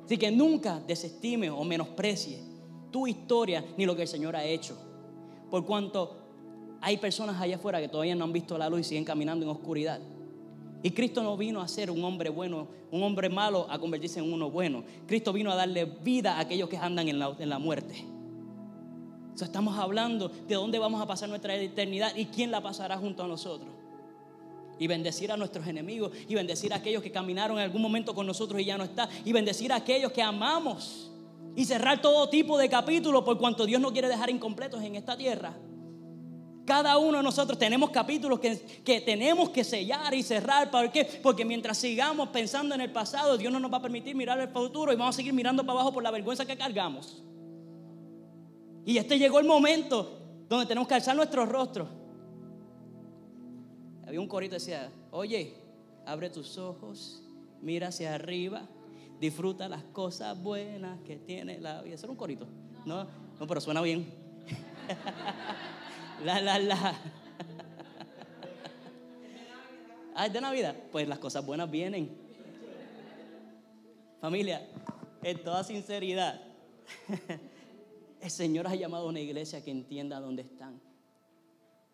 Así 0.06 0.18
que 0.18 0.32
nunca 0.32 0.82
desestime 0.86 1.50
o 1.50 1.64
menosprecie 1.64 2.40
tu 2.92 3.08
historia 3.08 3.64
ni 3.78 3.86
lo 3.86 3.96
que 3.96 4.04
el 4.04 4.08
Señor 4.08 4.36
ha 4.36 4.44
hecho. 4.44 4.78
Por 5.50 5.66
cuanto 5.66 6.18
hay 6.82 6.98
personas 6.98 7.40
allá 7.40 7.56
afuera 7.56 7.80
que 7.80 7.88
todavía 7.88 8.16
no 8.16 8.26
han 8.26 8.34
visto 8.34 8.58
la 8.58 8.70
luz 8.70 8.82
y 8.82 8.84
siguen 8.84 9.06
caminando 9.06 9.46
en 9.46 9.52
oscuridad. 9.52 10.00
Y 10.86 10.92
Cristo 10.92 11.24
no 11.24 11.38
vino 11.38 11.62
a 11.62 11.68
ser 11.70 11.90
un 11.90 12.04
hombre 12.04 12.30
bueno, 12.30 12.68
un 12.92 13.04
hombre 13.04 13.30
malo 13.30 13.66
a 13.70 13.80
convertirse 13.80 14.20
en 14.20 14.32
uno 14.32 14.52
bueno. 14.52 14.84
Cristo 15.08 15.32
vino 15.32 15.50
a 15.50 15.56
darle 15.56 15.86
vida 15.86 16.36
a 16.36 16.42
aquellos 16.42 16.68
que 16.68 16.76
andan 16.76 17.08
en 17.08 17.20
la, 17.20 17.34
en 17.40 17.50
la 17.50 17.58
muerte 17.58 18.13
estamos 19.42 19.78
hablando 19.78 20.30
de 20.30 20.56
dónde 20.56 20.78
vamos 20.78 21.02
a 21.02 21.08
pasar 21.08 21.30
nuestra 21.30 21.56
eternidad 21.56 22.16
y 22.16 22.26
quién 22.26 22.52
la 22.52 22.62
pasará 22.62 22.98
junto 22.98 23.24
a 23.24 23.28
nosotros. 23.28 23.70
Y 24.78 24.88
bendecir 24.88 25.32
a 25.32 25.38
nuestros 25.38 25.66
enemigos 25.68 26.12
y 26.28 26.36
bendecir 26.36 26.74
a 26.74 26.78
aquellos 26.78 27.02
que 27.02 27.12
caminaron 27.12 27.58
en 27.58 27.64
algún 27.64 27.82
momento 27.82 28.14
con 28.14 28.28
nosotros 28.28 28.62
y 28.62 28.66
ya 28.66 28.78
no 28.78 28.84
está. 28.84 29.10
Y 29.24 29.32
bendecir 29.32 29.72
a 29.72 29.78
aquellos 29.78 30.12
que 30.12 30.22
amamos. 30.22 31.12
Y 31.56 31.66
cerrar 31.66 32.02
todo 32.02 32.30
tipo 32.30 32.58
de 32.58 32.70
capítulos 32.70 33.24
por 33.24 33.38
cuanto 33.38 33.66
Dios 33.66 33.80
no 33.80 33.92
quiere 33.92 34.08
dejar 34.08 34.30
incompletos 34.30 34.82
en 34.84 34.96
esta 34.96 35.16
tierra. 35.16 35.54
Cada 36.66 36.98
uno 36.98 37.18
de 37.18 37.24
nosotros 37.24 37.60
tenemos 37.60 37.90
capítulos 37.90 38.40
que, 38.40 38.58
que, 38.86 39.02
tenemos 39.02 39.50
que 39.50 39.64
sellar 39.64 40.14
y 40.14 40.24
cerrar. 40.24 40.72
¿Por 40.72 40.92
qué? 40.92 41.06
Porque 41.22 41.44
mientras 41.44 41.78
sigamos 41.78 42.30
pensando 42.30 42.74
en 42.74 42.82
el 42.82 42.92
pasado, 42.92 43.38
Dios 43.38 43.52
no 43.52 43.60
nos 43.60 43.72
va 43.72 43.78
a 43.78 43.82
permitir 43.82 44.16
mirar 44.16 44.40
el 44.40 44.48
futuro 44.48 44.92
y 44.94 44.96
vamos 44.96 45.16
a 45.16 45.18
seguir 45.18 45.34
mirando 45.34 45.64
para 45.64 45.74
abajo 45.80 45.94
por 45.94 46.04
la 46.04 46.12
vergüenza 46.12 46.46
que 46.46 46.58
cargamos. 46.58 47.22
Y 48.86 48.98
este 48.98 49.18
llegó 49.18 49.40
el 49.40 49.46
momento 49.46 50.20
donde 50.50 50.66
tenemos 50.66 50.88
que 50.88 50.96
alzar 50.96 51.16
nuestros 51.16 51.48
rostros. 51.48 51.88
Había 54.06 54.20
un 54.20 54.28
corito 54.28 54.52
que 54.52 54.60
decía, 54.60 54.92
oye, 55.12 55.56
abre 56.06 56.30
tus 56.30 56.58
ojos, 56.58 57.24
mira 57.62 57.88
hacia 57.88 58.14
arriba, 58.14 58.68
disfruta 59.20 59.70
las 59.70 59.84
cosas 59.86 60.42
buenas 60.42 61.00
que 61.02 61.16
tiene 61.18 61.60
la 61.60 61.82
vida. 61.82 61.96
Eso 61.96 62.06
era 62.06 62.12
un 62.12 62.18
corito. 62.18 62.48
No, 62.86 63.08
no, 63.40 63.48
pero 63.48 63.62
suena 63.62 63.82
bien. 63.82 64.14
la, 66.24 66.42
la, 66.42 66.60
la. 66.60 66.96
Ah, 70.16 70.30
de 70.30 70.40
Navidad. 70.40 70.76
Pues 70.92 71.08
las 71.08 71.18
cosas 71.18 71.44
buenas 71.44 71.72
vienen. 71.72 72.16
Familia, 74.22 74.70
en 75.24 75.44
toda 75.44 75.64
sinceridad. 75.64 76.40
El 78.24 78.32
Señor 78.32 78.66
ha 78.68 78.76
llamado 78.76 79.08
a 79.08 79.10
una 79.10 79.20
iglesia 79.20 79.62
que 79.62 79.70
entienda 79.70 80.18
dónde 80.22 80.44
están. 80.44 80.80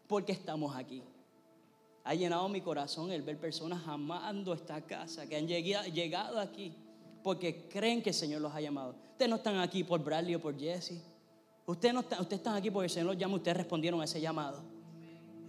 Porque 0.05 0.31
estamos 0.31 0.75
aquí. 0.75 1.01
Ha 2.03 2.13
llenado 2.13 2.47
mi 2.49 2.61
corazón 2.61 3.11
el 3.11 3.23
ver 3.23 3.39
personas 3.39 3.81
amando 3.87 4.53
esta 4.53 4.79
casa, 4.81 5.27
que 5.27 5.35
han 5.35 5.47
llegado 5.47 6.39
aquí 6.39 6.71
porque 7.23 7.67
creen 7.67 8.03
que 8.03 8.11
el 8.11 8.15
Señor 8.15 8.41
los 8.41 8.53
ha 8.53 8.61
llamado. 8.61 8.93
Ustedes 9.13 9.27
no 9.27 9.37
están 9.37 9.57
aquí 9.57 9.83
por 9.83 10.03
Bradley 10.03 10.35
o 10.35 10.39
por 10.39 10.55
Jesse. 10.55 11.01
Ustedes, 11.65 11.95
no 11.95 12.01
ustedes 12.01 12.33
están 12.33 12.55
aquí 12.55 12.69
porque 12.69 12.85
el 12.85 12.91
Señor 12.91 13.07
los 13.07 13.17
llama, 13.17 13.35
ustedes 13.35 13.57
respondieron 13.57 13.99
a 13.99 14.03
ese 14.03 14.21
llamado. 14.21 14.61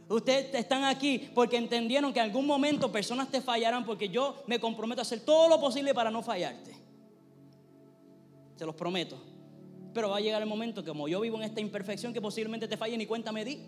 Ustedes 0.08 0.54
están 0.54 0.84
aquí 0.84 1.30
porque 1.34 1.58
entendieron 1.58 2.10
que 2.10 2.20
en 2.20 2.24
algún 2.24 2.46
momento 2.46 2.90
personas 2.90 3.30
te 3.30 3.42
fallarán 3.42 3.84
porque 3.84 4.08
yo 4.08 4.42
me 4.46 4.58
comprometo 4.58 5.02
a 5.02 5.02
hacer 5.02 5.20
todo 5.20 5.46
lo 5.46 5.60
posible 5.60 5.92
para 5.92 6.10
no 6.10 6.22
fallarte. 6.22 6.74
Se 8.56 8.64
los 8.64 8.74
prometo. 8.74 9.29
Pero 9.92 10.10
va 10.10 10.18
a 10.18 10.20
llegar 10.20 10.40
el 10.40 10.48
momento 10.48 10.82
que 10.82 10.88
como 10.88 11.08
yo 11.08 11.20
vivo 11.20 11.36
en 11.36 11.42
esta 11.42 11.60
imperfección 11.60 12.12
que 12.12 12.20
posiblemente 12.20 12.68
te 12.68 12.76
falle 12.76 12.96
ni 12.96 13.06
cuenta 13.06 13.32
me 13.32 13.44
di. 13.44 13.58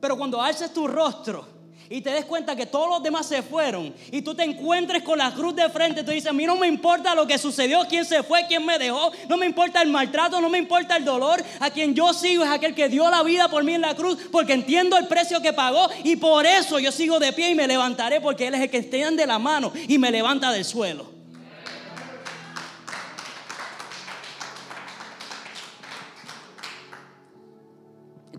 Pero 0.00 0.16
cuando 0.16 0.40
alces 0.40 0.72
tu 0.72 0.86
rostro 0.86 1.60
y 1.88 2.00
te 2.00 2.10
des 2.10 2.24
cuenta 2.24 2.54
que 2.54 2.66
todos 2.66 2.88
los 2.88 3.02
demás 3.02 3.26
se 3.26 3.42
fueron 3.42 3.92
y 4.12 4.22
tú 4.22 4.34
te 4.34 4.44
encuentres 4.44 5.02
con 5.02 5.18
la 5.18 5.32
cruz 5.34 5.56
de 5.56 5.68
frente, 5.68 6.04
tú 6.04 6.12
dices, 6.12 6.30
a 6.30 6.32
mí 6.32 6.46
no 6.46 6.56
me 6.56 6.68
importa 6.68 7.14
lo 7.14 7.26
que 7.26 7.36
sucedió, 7.36 7.80
quién 7.88 8.04
se 8.04 8.22
fue, 8.22 8.46
quién 8.46 8.64
me 8.64 8.78
dejó, 8.78 9.10
no 9.28 9.36
me 9.36 9.46
importa 9.46 9.82
el 9.82 9.90
maltrato, 9.90 10.40
no 10.40 10.48
me 10.48 10.58
importa 10.58 10.96
el 10.96 11.04
dolor, 11.04 11.42
a 11.58 11.70
quien 11.70 11.94
yo 11.94 12.14
sigo 12.14 12.44
es 12.44 12.50
aquel 12.50 12.74
que 12.74 12.88
dio 12.88 13.10
la 13.10 13.22
vida 13.22 13.48
por 13.48 13.64
mí 13.64 13.74
en 13.74 13.80
la 13.80 13.94
cruz 13.94 14.18
porque 14.30 14.52
entiendo 14.52 14.96
el 14.96 15.08
precio 15.08 15.42
que 15.42 15.52
pagó 15.52 15.88
y 16.04 16.16
por 16.16 16.46
eso 16.46 16.78
yo 16.78 16.92
sigo 16.92 17.18
de 17.18 17.32
pie 17.32 17.50
y 17.50 17.54
me 17.54 17.66
levantaré 17.66 18.20
porque 18.20 18.46
Él 18.46 18.54
es 18.54 18.60
el 18.60 18.70
que 18.70 18.78
extiende 18.78 19.26
la 19.26 19.38
mano 19.38 19.72
y 19.88 19.98
me 19.98 20.10
levanta 20.10 20.52
del 20.52 20.64
suelo. 20.64 21.19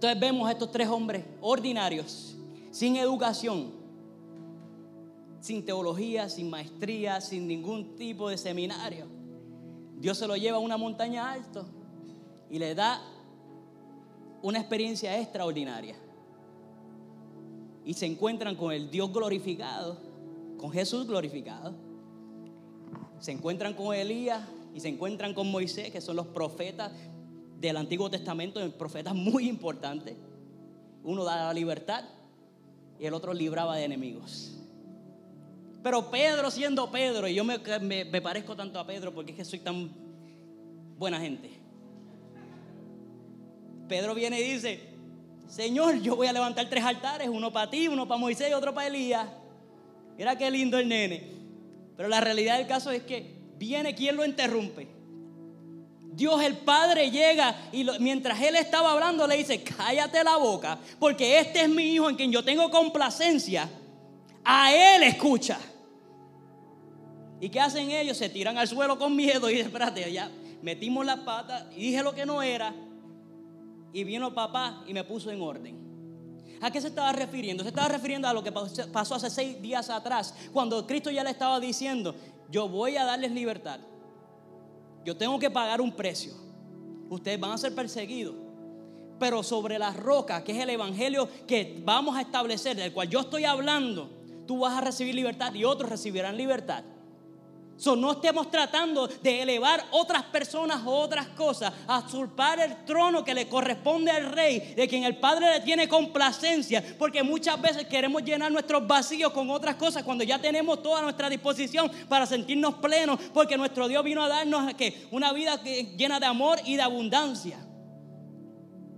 Entonces 0.02 0.20
vemos 0.20 0.50
a 0.50 0.54
estos 0.54 0.72
tres 0.72 0.88
hombres 0.88 1.24
ordinarios, 1.42 2.36
sin 2.72 2.96
educación, 2.96 3.70
sin 5.40 5.64
teología, 5.64 6.28
sin 6.28 6.50
maestría, 6.50 7.22
sin 7.22 7.48
ningún 7.48 7.96
tipo 7.96 8.28
de 8.28 8.36
seminario. 8.36 9.06
Dios 10.00 10.18
se 10.18 10.26
lo 10.26 10.36
lleva 10.36 10.58
a 10.58 10.60
una 10.60 10.76
montaña 10.76 11.32
alta 11.32 11.68
y 12.50 12.58
le 12.58 12.74
da 12.74 13.00
una 14.42 14.58
experiencia 14.58 15.20
extraordinaria. 15.20 15.96
Y 17.86 17.94
se 17.94 18.08
encuentran 18.08 18.56
con 18.56 18.72
el 18.72 18.90
Dios 18.90 19.14
glorificado, 19.14 20.00
con 20.58 20.72
Jesús 20.72 21.06
glorificado. 21.06 21.76
Se 23.20 23.32
encuentran 23.34 23.76
con 23.76 23.94
Elías 23.94 24.42
y 24.74 24.80
se 24.80 24.88
encuentran 24.88 25.36
con 25.36 25.52
Moisés, 25.52 25.92
que 25.92 26.02
son 26.02 26.16
los 26.16 26.26
profetas 26.26 26.92
del 27.62 27.78
Antiguo 27.78 28.10
Testamento, 28.10 28.60
profetas 28.72 29.14
muy 29.14 29.48
importantes. 29.48 30.16
Uno 31.04 31.24
da 31.24 31.46
la 31.46 31.54
libertad 31.54 32.04
y 33.00 33.06
el 33.06 33.14
otro 33.14 33.34
libraba 33.34 33.78
de 33.78 33.86
enemigos. 33.86 34.58
Pero 35.84 36.10
Pedro 36.10 36.50
siendo 36.52 36.92
Pedro, 36.92 37.28
y 37.28 37.36
yo 37.36 37.44
me, 37.44 37.60
me, 37.80 38.22
parezco 38.22 38.56
tanto 38.56 38.80
a 38.80 38.86
Pedro 38.86 39.14
porque 39.14 39.32
es 39.32 39.38
que 39.38 39.46
soy 39.46 39.60
tan 39.60 39.92
buena 40.98 41.20
gente. 41.20 41.52
Pedro 43.88 44.16
viene 44.16 44.40
y 44.40 44.54
dice, 44.54 44.80
Señor, 45.48 46.02
yo 46.02 46.16
voy 46.16 46.28
a 46.28 46.34
levantar 46.34 46.68
tres 46.70 46.84
altares, 46.84 47.30
uno 47.30 47.52
para 47.52 47.70
ti, 47.70 47.88
uno 47.88 48.08
para 48.08 48.20
Moisés 48.20 48.50
y 48.50 48.54
otro 48.54 48.74
para 48.74 48.88
Elías. 48.88 49.28
Mira 50.18 50.38
qué 50.38 50.50
lindo 50.50 50.78
el 50.80 50.88
nene. 50.88 51.32
Pero 51.96 52.10
la 52.10 52.22
realidad 52.22 52.58
del 52.58 52.68
caso 52.68 52.90
es 52.92 53.04
que 53.04 53.36
viene 53.58 53.94
quien 53.94 54.16
lo 54.16 54.26
interrumpe. 54.26 55.01
Dios 56.14 56.42
el 56.44 56.58
Padre 56.58 57.10
llega 57.10 57.70
y 57.72 57.86
mientras 58.00 58.40
Él 58.42 58.58
estaba 58.58 58.92
hablando 58.92 59.26
le 59.26 59.38
dice, 59.38 59.64
cállate 59.64 60.24
la 60.24 60.36
boca, 60.36 60.78
porque 61.00 61.40
este 61.40 61.62
es 61.62 61.70
mi 61.70 61.94
hijo 61.94 62.10
en 62.10 62.18
quien 62.18 62.32
yo 62.32 62.44
tengo 62.44 62.70
complacencia. 62.70 63.70
A 64.44 64.74
Él 64.74 65.04
escucha. 65.04 65.58
¿Y 67.40 67.50
qué 67.50 67.62
hacen 67.62 67.92
ellos? 67.92 68.18
Se 68.18 68.28
tiran 68.28 68.58
al 68.58 68.68
suelo 68.68 69.00
con 69.00 69.16
miedo 69.16 69.50
y 69.50 69.60
espérate, 69.60 70.12
ya 70.12 70.30
metimos 70.62 71.06
la 71.06 71.24
pata 71.24 71.70
y 71.76 71.88
dije 71.88 72.04
lo 72.04 72.14
que 72.14 72.26
no 72.26 72.42
era. 72.42 72.74
y 73.94 74.04
vino 74.04 74.34
papá 74.34 74.84
y 74.88 74.94
me 74.94 75.04
puso 75.04 75.32
en 75.32 75.42
orden. 75.42 75.92
¿A 76.62 76.72
qué 76.72 76.80
se 76.80 76.88
estaba 76.88 77.12
refiriendo? 77.12 77.64
Se 77.64 77.70
estaba 77.70 77.88
refiriendo 77.88 78.28
a 78.28 78.34
lo 78.34 78.44
que 78.44 78.52
pasó 78.52 79.16
hace 79.16 79.30
seis 79.30 79.62
días 79.62 79.90
atrás, 79.90 80.36
cuando 80.54 80.86
Cristo 80.86 81.10
ya 81.10 81.24
le 81.24 81.32
estaba 81.32 81.60
diciendo, 81.60 82.16
yo 82.50 82.70
voy 82.70 82.98
a 82.98 83.06
darles 83.06 83.32
libertad. 83.32 83.80
Yo 85.06 85.18
tengo 85.18 85.40
que 85.40 85.50
pagar 85.50 85.82
un 85.82 85.92
precio. 85.92 86.34
Ustedes 87.10 87.40
van 87.40 87.52
a 87.52 87.58
ser 87.58 87.74
perseguidos. 87.76 88.36
Pero 89.20 89.44
sobre 89.44 89.78
la 89.78 89.92
roca, 89.92 90.44
que 90.44 90.52
es 90.52 90.60
el 90.60 90.70
evangelio 90.70 91.28
que 91.48 91.82
vamos 91.84 92.16
a 92.16 92.22
establecer, 92.22 92.76
del 92.76 92.94
cual 92.94 93.10
yo 93.10 93.20
estoy 93.20 93.46
hablando, 93.46 94.10
tú 94.48 94.60
vas 94.60 94.78
a 94.78 94.82
recibir 94.82 95.14
libertad 95.14 95.54
y 95.54 95.64
otros 95.64 95.90
recibirán 95.90 96.38
libertad 96.38 96.84
no 97.86 98.12
estemos 98.12 98.50
tratando 98.52 99.08
de 99.08 99.42
elevar 99.42 99.84
otras 99.92 100.24
personas 100.24 100.82
o 100.86 100.92
otras 100.92 101.28
cosas, 101.30 101.74
a 101.88 102.00
usurpar 102.00 102.60
el 102.60 102.86
trono 102.86 103.24
que 103.24 103.34
le 103.34 103.48
corresponde 103.48 104.12
al 104.12 104.32
rey, 104.32 104.74
de 104.76 104.88
quien 104.88 105.04
el 105.04 105.18
Padre 105.18 105.54
le 105.54 105.60
tiene 105.62 105.88
complacencia, 105.88 106.84
porque 107.00 107.24
muchas 107.24 107.60
veces 107.62 107.88
queremos 107.88 108.24
llenar 108.24 108.52
nuestros 108.52 108.86
vacíos 108.86 109.32
con 109.32 109.50
otras 109.50 109.76
cosas 109.76 110.04
cuando 110.04 110.24
ya 110.24 110.40
tenemos 110.40 110.82
toda 110.84 111.02
nuestra 111.02 111.30
disposición 111.30 111.92
para 112.08 112.26
sentirnos 112.26 112.76
plenos, 112.76 113.20
porque 113.34 113.58
nuestro 113.58 113.88
Dios 113.88 114.04
vino 114.04 114.24
a 114.24 114.28
darnos 114.28 114.74
una 115.10 115.34
vida 115.34 115.62
llena 115.64 116.20
de 116.20 116.26
amor 116.26 116.60
y 116.66 116.76
de 116.76 116.82
abundancia. 116.84 117.58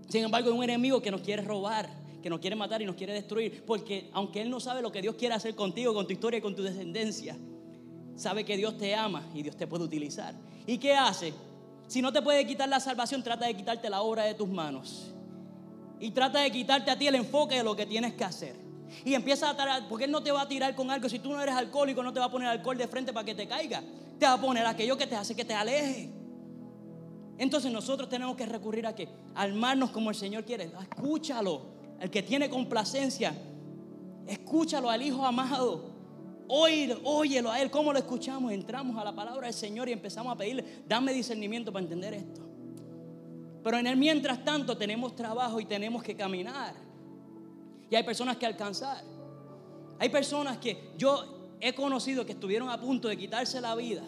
Sin 0.09 0.25
embargo, 0.25 0.51
hay 0.51 0.57
un 0.57 0.63
enemigo 0.63 1.01
que 1.01 1.09
nos 1.09 1.21
quiere 1.21 1.41
robar, 1.41 1.89
que 2.21 2.29
nos 2.29 2.39
quiere 2.39 2.55
matar 2.55 2.81
y 2.81 2.85
nos 2.85 2.95
quiere 2.95 3.13
destruir, 3.13 3.63
porque 3.65 4.09
aunque 4.13 4.41
Él 4.41 4.49
no 4.49 4.59
sabe 4.59 4.81
lo 4.81 4.91
que 4.91 5.01
Dios 5.01 5.15
quiere 5.15 5.35
hacer 5.35 5.55
contigo, 5.55 5.93
con 5.93 6.05
tu 6.05 6.13
historia 6.13 6.37
y 6.37 6.41
con 6.41 6.55
tu 6.55 6.63
descendencia, 6.63 7.37
sabe 8.15 8.45
que 8.45 8.57
Dios 8.57 8.77
te 8.77 8.95
ama 8.95 9.23
y 9.33 9.43
Dios 9.43 9.55
te 9.55 9.67
puede 9.67 9.83
utilizar. 9.83 10.33
¿Y 10.65 10.77
qué 10.77 10.95
hace? 10.95 11.33
Si 11.87 12.01
no 12.01 12.11
te 12.11 12.21
puede 12.21 12.45
quitar 12.45 12.69
la 12.69 12.79
salvación, 12.79 13.23
trata 13.23 13.45
de 13.45 13.55
quitarte 13.55 13.89
la 13.89 14.01
obra 14.01 14.23
de 14.23 14.33
tus 14.33 14.49
manos. 14.49 15.11
Y 15.99 16.11
trata 16.11 16.39
de 16.39 16.51
quitarte 16.51 16.91
a 16.91 16.97
ti 16.97 17.07
el 17.07 17.15
enfoque 17.15 17.55
de 17.55 17.63
lo 17.63 17.75
que 17.75 17.85
tienes 17.85 18.13
que 18.13 18.23
hacer. 18.23 18.55
Y 19.05 19.13
empieza 19.13 19.49
a 19.49 19.55
tirar, 19.55 19.87
porque 19.87 20.05
Él 20.05 20.11
no 20.11 20.21
te 20.21 20.31
va 20.31 20.41
a 20.41 20.47
tirar 20.47 20.75
con 20.75 20.91
algo. 20.91 21.09
Si 21.09 21.19
tú 21.19 21.31
no 21.31 21.41
eres 21.41 21.55
alcohólico, 21.55 22.03
no 22.03 22.13
te 22.13 22.19
va 22.19 22.25
a 22.25 22.31
poner 22.31 22.47
alcohol 22.47 22.77
de 22.77 22.87
frente 22.87 23.13
para 23.13 23.25
que 23.25 23.35
te 23.35 23.47
caiga. 23.47 23.81
Te 24.19 24.25
va 24.25 24.33
a 24.33 24.41
poner 24.41 24.65
aquello 24.65 24.97
que 24.97 25.07
te 25.07 25.15
hace 25.15 25.35
que 25.35 25.45
te 25.45 25.53
aleje. 25.53 26.09
Entonces 27.37 27.71
nosotros 27.71 28.09
tenemos 28.09 28.35
que 28.35 28.45
recurrir 28.45 28.85
a 28.85 28.93
que 28.93 29.09
Almarnos 29.35 29.91
como 29.91 30.09
el 30.09 30.15
Señor 30.15 30.45
quiere. 30.45 30.71
Escúchalo. 30.81 31.73
El 31.99 32.09
que 32.09 32.21
tiene 32.21 32.49
complacencia. 32.49 33.33
Escúchalo 34.27 34.89
al 34.89 35.01
Hijo 35.01 35.25
amado. 35.25 35.92
Oír, 36.47 36.97
óyelo 37.03 37.51
a 37.51 37.61
Él. 37.61 37.69
¿Cómo 37.71 37.93
lo 37.93 37.99
escuchamos? 37.99 38.51
Entramos 38.51 38.97
a 38.97 39.03
la 39.03 39.13
palabra 39.13 39.47
del 39.47 39.53
Señor 39.53 39.89
y 39.89 39.91
empezamos 39.91 40.33
a 40.33 40.37
pedirle, 40.37 40.83
dame 40.87 41.13
discernimiento 41.13 41.71
para 41.71 41.83
entender 41.83 42.13
esto. 42.13 42.41
Pero 43.63 43.77
en 43.77 43.87
el 43.87 43.95
mientras 43.95 44.43
tanto 44.43 44.77
tenemos 44.77 45.15
trabajo 45.15 45.59
y 45.59 45.65
tenemos 45.65 46.03
que 46.03 46.15
caminar. 46.15 46.75
Y 47.89 47.95
hay 47.95 48.03
personas 48.03 48.37
que 48.37 48.45
alcanzar. 48.45 49.03
Hay 49.99 50.09
personas 50.09 50.57
que 50.57 50.91
yo 50.97 51.55
he 51.61 51.73
conocido 51.73 52.25
que 52.25 52.33
estuvieron 52.33 52.69
a 52.69 52.79
punto 52.79 53.07
de 53.07 53.15
quitarse 53.15 53.61
la 53.61 53.75
vida. 53.75 54.03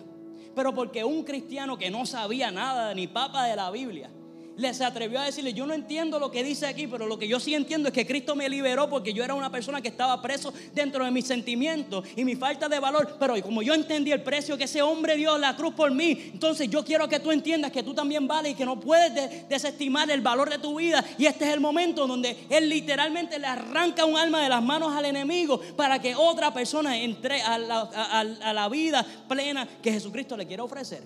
Pero 0.53 0.73
porque 0.73 1.03
un 1.03 1.23
cristiano 1.23 1.77
que 1.77 1.89
no 1.89 2.05
sabía 2.05 2.51
nada 2.51 2.93
ni 2.93 3.07
papa 3.07 3.45
de 3.45 3.55
la 3.55 3.71
Biblia 3.71 4.09
les 4.57 4.81
atrevió 4.81 5.19
a 5.19 5.25
decirle, 5.25 5.53
yo 5.53 5.65
no 5.65 5.73
entiendo 5.73 6.19
lo 6.19 6.31
que 6.31 6.43
dice 6.43 6.65
aquí, 6.65 6.87
pero 6.87 7.07
lo 7.07 7.19
que 7.19 7.27
yo 7.27 7.39
sí 7.39 7.53
entiendo 7.53 7.89
es 7.89 7.93
que 7.93 8.05
Cristo 8.05 8.35
me 8.35 8.47
liberó 8.47 8.89
porque 8.89 9.13
yo 9.13 9.23
era 9.23 9.33
una 9.33 9.51
persona 9.51 9.81
que 9.81 9.87
estaba 9.87 10.21
preso 10.21 10.53
dentro 10.73 11.03
de 11.03 11.11
mis 11.11 11.25
sentimientos 11.25 12.05
y 12.15 12.23
mi 12.23 12.35
falta 12.35 12.69
de 12.69 12.79
valor, 12.79 13.17
pero 13.19 13.41
como 13.41 13.61
yo 13.61 13.73
entendí 13.73 14.11
el 14.11 14.21
precio 14.21 14.57
que 14.57 14.65
ese 14.65 14.81
hombre 14.81 15.15
dio 15.15 15.37
la 15.37 15.55
cruz 15.55 15.73
por 15.73 15.91
mí, 15.91 16.31
entonces 16.33 16.69
yo 16.69 16.83
quiero 16.85 17.07
que 17.09 17.19
tú 17.19 17.31
entiendas 17.31 17.71
que 17.71 17.83
tú 17.83 17.93
también 17.93 18.27
vales 18.27 18.53
y 18.53 18.55
que 18.55 18.65
no 18.65 18.79
puedes 18.79 19.47
desestimar 19.49 20.09
el 20.09 20.21
valor 20.21 20.49
de 20.49 20.57
tu 20.57 20.75
vida. 20.75 21.03
Y 21.17 21.25
este 21.25 21.45
es 21.45 21.53
el 21.53 21.59
momento 21.59 22.07
donde 22.07 22.37
Él 22.49 22.69
literalmente 22.69 23.39
le 23.39 23.47
arranca 23.47 24.05
un 24.05 24.17
alma 24.17 24.41
de 24.41 24.49
las 24.49 24.63
manos 24.63 24.93
al 24.93 25.05
enemigo 25.05 25.59
para 25.75 25.99
que 25.99 26.15
otra 26.15 26.53
persona 26.53 26.97
entre 26.97 27.41
a 27.41 27.57
la, 27.57 27.81
a 27.81 28.53
la 28.53 28.69
vida 28.69 29.05
plena 29.27 29.67
que 29.81 29.91
Jesucristo 29.91 30.37
le 30.37 30.45
quiere 30.45 30.61
ofrecer. 30.61 31.03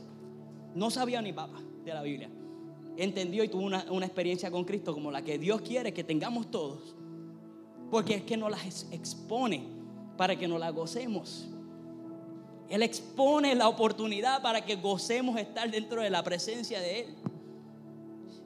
No 0.76 0.92
sabía 0.92 1.22
ni 1.22 1.34
papa 1.34 1.60
de 1.84 1.94
la 1.94 2.02
Biblia 2.02 2.30
entendió 3.04 3.44
y 3.44 3.48
tuvo 3.48 3.64
una, 3.64 4.06
experiencia 4.06 4.52
con 4.52 4.66
Cristo 4.66 4.94
como 4.94 5.12
la 5.12 5.24
que 5.24 5.38
Dios 5.38 5.62
quiere 5.62 5.94
que 5.94 6.04
tengamos 6.04 6.52
todos. 6.52 6.96
Porque 7.90 8.16
es 8.16 8.24
que 8.24 8.38
nos 8.38 8.52
las 8.52 8.88
expone 8.92 9.68
para 10.18 10.38
que 10.38 10.48
nos 10.48 10.60
la 10.60 10.70
gocemos. 10.70 11.48
Él 12.70 12.84
expone 12.84 13.56
la 13.56 13.68
oportunidad 13.68 14.42
para 14.42 14.64
que 14.64 14.76
gocemos 14.76 15.40
estar 15.40 15.72
dentro 15.72 16.02
de 16.02 16.10
la 16.10 16.24
presencia 16.24 16.80
de 16.80 17.02
Él. 17.02 17.16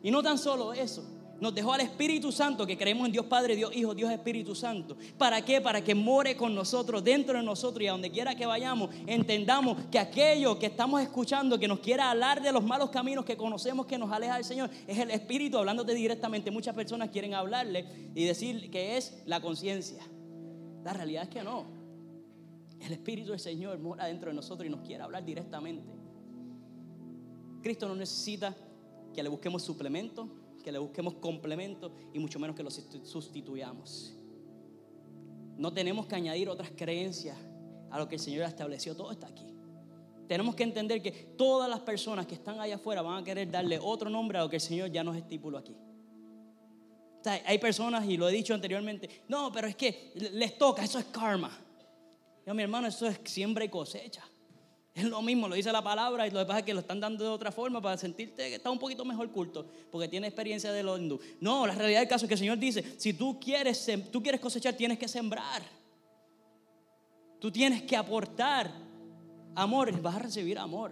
Y 0.01 0.11
no 0.11 0.23
tan 0.23 0.37
solo 0.37 0.73
eso, 0.73 1.03
nos 1.39 1.53
dejó 1.53 1.73
al 1.73 1.81
Espíritu 1.81 2.31
Santo, 2.31 2.65
que 2.65 2.77
creemos 2.77 3.05
en 3.05 3.11
Dios 3.11 3.25
Padre, 3.25 3.55
Dios 3.55 3.75
Hijo, 3.75 3.93
Dios 3.93 4.11
Espíritu 4.11 4.55
Santo. 4.55 4.95
¿Para 5.17 5.43
qué? 5.43 5.61
Para 5.61 5.83
que 5.83 5.95
more 5.95 6.35
con 6.37 6.55
nosotros, 6.55 7.03
dentro 7.03 7.37
de 7.37 7.43
nosotros 7.43 7.83
y 7.83 7.87
a 7.87 7.91
donde 7.91 8.11
quiera 8.11 8.35
que 8.35 8.45
vayamos, 8.45 8.89
entendamos 9.07 9.77
que 9.91 9.99
aquello 9.99 10.57
que 10.57 10.67
estamos 10.67 11.01
escuchando, 11.01 11.59
que 11.59 11.67
nos 11.67 11.79
quiera 11.79 12.11
hablar 12.11 12.41
de 12.41 12.51
los 12.51 12.63
malos 12.63 12.89
caminos 12.89 13.25
que 13.25 13.35
conocemos 13.35 13.85
que 13.85 13.97
nos 13.97 14.11
aleja 14.11 14.35
del 14.35 14.45
Señor, 14.45 14.69
es 14.87 14.97
el 14.97 15.11
Espíritu 15.11 15.57
hablándote 15.57 15.93
directamente. 15.93 16.51
Muchas 16.51 16.75
personas 16.75 17.09
quieren 17.09 17.33
hablarle 17.33 17.85
y 18.15 18.23
decir 18.23 18.69
que 18.69 18.97
es 18.97 19.23
la 19.25 19.41
conciencia. 19.41 20.03
La 20.83 20.93
realidad 20.93 21.23
es 21.23 21.29
que 21.29 21.43
no. 21.43 21.65
El 22.79 22.91
Espíritu 22.91 23.31
del 23.31 23.39
Señor 23.39 23.79
mora 23.79 24.05
dentro 24.05 24.29
de 24.29 24.35
nosotros 24.35 24.67
y 24.67 24.69
nos 24.69 24.81
quiere 24.81 25.03
hablar 25.03 25.23
directamente. 25.23 25.93
Cristo 27.61 27.87
no 27.87 27.95
necesita 27.95 28.55
que 29.13 29.23
le 29.23 29.29
busquemos 29.29 29.63
suplementos 29.63 30.27
que 30.63 30.71
le 30.71 30.79
busquemos 30.79 31.15
complemento 31.15 31.91
y 32.13 32.19
mucho 32.19 32.39
menos 32.39 32.55
que 32.55 32.63
lo 32.63 32.71
sustituyamos. 32.71 34.15
No 35.57 35.71
tenemos 35.71 36.07
que 36.07 36.15
añadir 36.15 36.49
otras 36.49 36.71
creencias 36.75 37.37
a 37.91 37.99
lo 37.99 38.07
que 38.07 38.15
el 38.15 38.21
Señor 38.21 38.45
ha 38.45 38.47
establecido. 38.47 38.95
Todo 38.95 39.11
está 39.11 39.27
aquí. 39.27 39.53
Tenemos 40.27 40.55
que 40.55 40.63
entender 40.63 41.01
que 41.01 41.11
todas 41.11 41.69
las 41.69 41.81
personas 41.81 42.25
que 42.25 42.33
están 42.33 42.59
allá 42.59 42.75
afuera 42.75 43.01
van 43.01 43.21
a 43.21 43.23
querer 43.23 43.51
darle 43.51 43.77
otro 43.79 44.09
nombre 44.09 44.37
a 44.37 44.41
lo 44.41 44.49
que 44.49 44.55
el 44.55 44.61
Señor 44.61 44.89
ya 44.89 45.03
nos 45.03 45.15
estipuló 45.15 45.59
aquí. 45.59 45.75
hay 47.45 47.57
personas, 47.59 48.05
y 48.07 48.17
lo 48.17 48.27
he 48.27 48.31
dicho 48.31 48.53
anteriormente, 48.53 49.23
no, 49.27 49.51
pero 49.51 49.67
es 49.67 49.75
que 49.75 50.11
les 50.15 50.57
toca, 50.57 50.83
eso 50.83 50.97
es 50.97 51.05
karma. 51.05 51.51
Yo, 52.45 52.53
mi 52.53 52.63
hermano, 52.63 52.87
eso 52.87 53.07
es 53.07 53.19
siembra 53.25 53.63
y 53.63 53.69
cosecha. 53.69 54.23
Es 54.93 55.05
lo 55.05 55.23
mismo, 55.23 55.47
lo 55.47 55.55
dice 55.55 55.71
la 55.71 55.81
palabra 55.81 56.27
y 56.27 56.31
lo 56.31 56.39
que 56.39 56.45
pasa 56.45 56.59
es 56.59 56.65
que 56.65 56.73
lo 56.73 56.81
están 56.81 56.99
dando 56.99 57.23
de 57.23 57.29
otra 57.31 57.51
forma 57.51 57.81
para 57.81 57.97
sentirte 57.97 58.47
que 58.49 58.55
está 58.55 58.69
un 58.69 58.77
poquito 58.77 59.03
mejor 59.03 59.31
culto, 59.31 59.65
porque 59.91 60.07
tiene 60.07 60.27
experiencia 60.27 60.71
de 60.71 60.83
lo 60.83 60.97
hindú. 60.97 61.19
No, 61.39 61.65
la 61.65 61.73
realidad 61.73 62.01
del 62.01 62.07
caso 62.07 62.25
es 62.25 62.27
que 62.27 62.35
el 62.35 62.39
Señor 62.39 62.59
dice, 62.59 62.83
si 62.99 63.13
tú 63.13 63.39
quieres, 63.39 63.91
tú 64.11 64.21
quieres 64.21 64.39
cosechar, 64.39 64.75
tienes 64.75 64.99
que 64.99 65.07
sembrar. 65.07 65.63
Tú 67.39 67.51
tienes 67.51 67.81
que 67.81 67.97
aportar 67.97 68.71
amor, 69.55 69.99
vas 69.99 70.15
a 70.15 70.19
recibir 70.19 70.59
amor. 70.59 70.91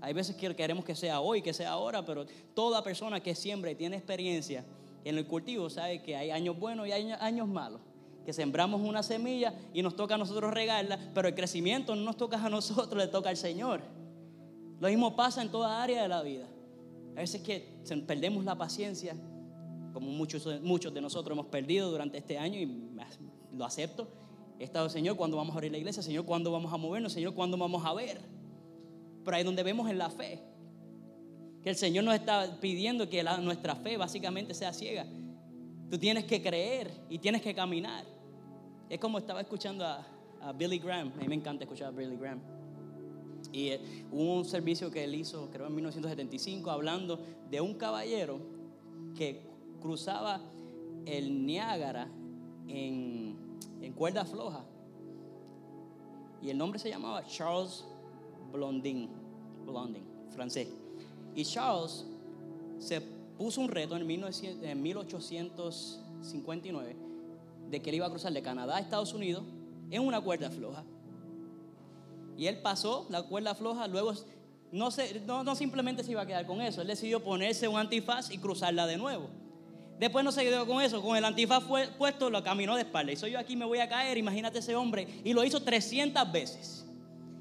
Hay 0.00 0.14
veces 0.14 0.36
que 0.36 0.54
queremos 0.54 0.84
que 0.84 0.94
sea 0.94 1.20
hoy, 1.20 1.42
que 1.42 1.52
sea 1.52 1.72
ahora, 1.72 2.04
pero 2.04 2.26
toda 2.54 2.82
persona 2.84 3.20
que 3.20 3.34
siembra 3.34 3.72
y 3.72 3.74
tiene 3.74 3.96
experiencia 3.96 4.64
en 5.04 5.18
el 5.18 5.26
cultivo 5.26 5.68
sabe 5.68 6.00
que 6.00 6.14
hay 6.14 6.30
años 6.30 6.58
buenos 6.58 6.86
y 6.86 6.92
hay 6.92 7.10
años 7.10 7.48
malos 7.48 7.80
que 8.24 8.32
sembramos 8.32 8.80
una 8.80 9.02
semilla 9.02 9.54
y 9.72 9.82
nos 9.82 9.96
toca 9.96 10.14
a 10.14 10.18
nosotros 10.18 10.52
regarla, 10.52 10.98
pero 11.14 11.28
el 11.28 11.34
crecimiento 11.34 11.94
no 11.94 12.02
nos 12.02 12.16
toca 12.16 12.44
a 12.44 12.48
nosotros, 12.48 13.02
le 13.02 13.08
toca 13.08 13.30
al 13.30 13.36
Señor. 13.36 13.82
Lo 14.78 14.88
mismo 14.88 15.16
pasa 15.16 15.42
en 15.42 15.50
toda 15.50 15.82
área 15.82 16.02
de 16.02 16.08
la 16.08 16.22
vida. 16.22 16.46
A 17.16 17.20
veces 17.20 17.42
que 17.42 17.80
perdemos 18.06 18.44
la 18.44 18.56
paciencia, 18.56 19.14
como 19.92 20.10
muchos, 20.10 20.46
muchos 20.62 20.94
de 20.94 21.00
nosotros 21.00 21.36
hemos 21.36 21.46
perdido 21.46 21.90
durante 21.90 22.18
este 22.18 22.38
año 22.38 22.58
y 22.58 22.90
lo 23.52 23.64
acepto. 23.64 24.08
He 24.58 24.64
estado, 24.64 24.88
Señor, 24.88 25.16
¿cuándo 25.16 25.36
vamos 25.36 25.54
a 25.54 25.58
abrir 25.58 25.72
la 25.72 25.78
iglesia? 25.78 26.02
Señor, 26.02 26.24
¿cuándo 26.24 26.52
vamos 26.52 26.72
a 26.72 26.76
movernos? 26.76 27.12
Señor, 27.12 27.34
¿cuándo 27.34 27.56
vamos 27.56 27.84
a 27.84 27.94
ver? 27.94 28.20
Pero 29.24 29.34
ahí 29.34 29.40
es 29.40 29.46
donde 29.46 29.62
vemos 29.62 29.90
en 29.90 29.98
la 29.98 30.10
fe. 30.10 30.40
Que 31.62 31.70
el 31.70 31.76
Señor 31.76 32.04
nos 32.04 32.14
está 32.14 32.58
pidiendo 32.60 33.08
que 33.08 33.22
nuestra 33.22 33.74
fe 33.74 33.96
básicamente 33.96 34.54
sea 34.54 34.72
ciega. 34.72 35.06
Tú 35.90 35.98
tienes 35.98 36.24
que 36.24 36.40
creer 36.40 36.88
y 37.08 37.18
tienes 37.18 37.42
que 37.42 37.52
caminar. 37.52 38.04
Es 38.88 39.00
como 39.00 39.18
estaba 39.18 39.40
escuchando 39.40 39.84
a, 39.84 40.06
Billy 40.56 40.78
Graham. 40.78 41.12
A 41.16 41.18
mí 41.18 41.28
me 41.28 41.34
encanta 41.34 41.64
escuchar 41.64 41.88
a 41.88 41.90
Billy 41.90 42.16
Graham. 42.16 42.40
Y 43.52 43.68
eh, 43.68 44.06
hubo 44.12 44.36
un 44.36 44.44
servicio 44.44 44.90
que 44.90 45.02
él 45.02 45.14
hizo, 45.16 45.50
creo 45.50 45.66
en 45.66 45.74
1975, 45.74 46.70
hablando 46.70 47.18
de 47.50 47.60
un 47.60 47.74
caballero 47.74 48.38
que 49.16 49.42
cruzaba 49.82 50.40
el 51.04 51.44
Niágara 51.44 52.08
en, 52.68 53.36
en 53.82 53.92
cuerda 53.92 54.24
floja. 54.24 54.64
Y 56.40 56.50
el 56.50 56.56
nombre 56.56 56.78
se 56.78 56.88
llamaba 56.88 57.26
Charles 57.26 57.84
Blondin, 58.52 59.10
Blondin, 59.66 60.04
francés. 60.30 60.68
Y 61.34 61.44
Charles 61.44 62.06
se 62.78 63.19
puso 63.40 63.60
un 63.62 63.68
reto 63.68 63.96
en, 63.96 64.06
1859 64.06 66.96
de 67.70 67.80
que 67.80 67.88
él 67.88 67.96
iba 67.96 68.04
a 68.04 68.10
cruzar 68.10 68.34
de 68.34 68.42
Canadá 68.42 68.76
a 68.76 68.80
Estados 68.80 69.14
Unidos 69.14 69.44
en 69.90 70.02
una 70.02 70.20
cuerda 70.20 70.50
floja. 70.50 70.84
Y 72.36 72.48
él 72.48 72.60
pasó 72.60 73.06
la 73.08 73.22
cuerda 73.22 73.54
floja, 73.54 73.88
luego 73.88 74.12
no, 74.72 74.90
se, 74.90 75.20
no, 75.20 75.56
simplemente 75.56 76.04
se 76.04 76.10
iba 76.10 76.20
a 76.20 76.26
quedar 76.26 76.46
con 76.46 76.60
eso, 76.60 76.82
él 76.82 76.88
decidió 76.88 77.24
ponerse 77.24 77.66
un 77.66 77.78
antifaz 77.78 78.30
y 78.30 78.36
cruzarla 78.36 78.86
de 78.86 78.98
nuevo. 78.98 79.30
Después 79.98 80.22
no 80.22 80.32
se 80.32 80.42
quedó 80.42 80.66
con 80.66 80.82
eso, 80.82 81.00
con 81.00 81.16
el 81.16 81.24
antifaz 81.24 81.64
puesto 81.96 82.28
lo 82.28 82.42
caminó 82.42 82.74
de 82.74 82.82
espalda. 82.82 83.12
Y 83.12 83.16
soy 83.16 83.30
yo 83.30 83.38
aquí 83.38 83.56
me 83.56 83.64
voy 83.64 83.78
a 83.78 83.88
caer, 83.88 84.18
imagínate 84.18 84.58
ese 84.58 84.76
hombre. 84.76 85.22
Y 85.24 85.32
lo 85.32 85.42
hizo 85.44 85.62
300 85.62 86.30
veces. 86.30 86.84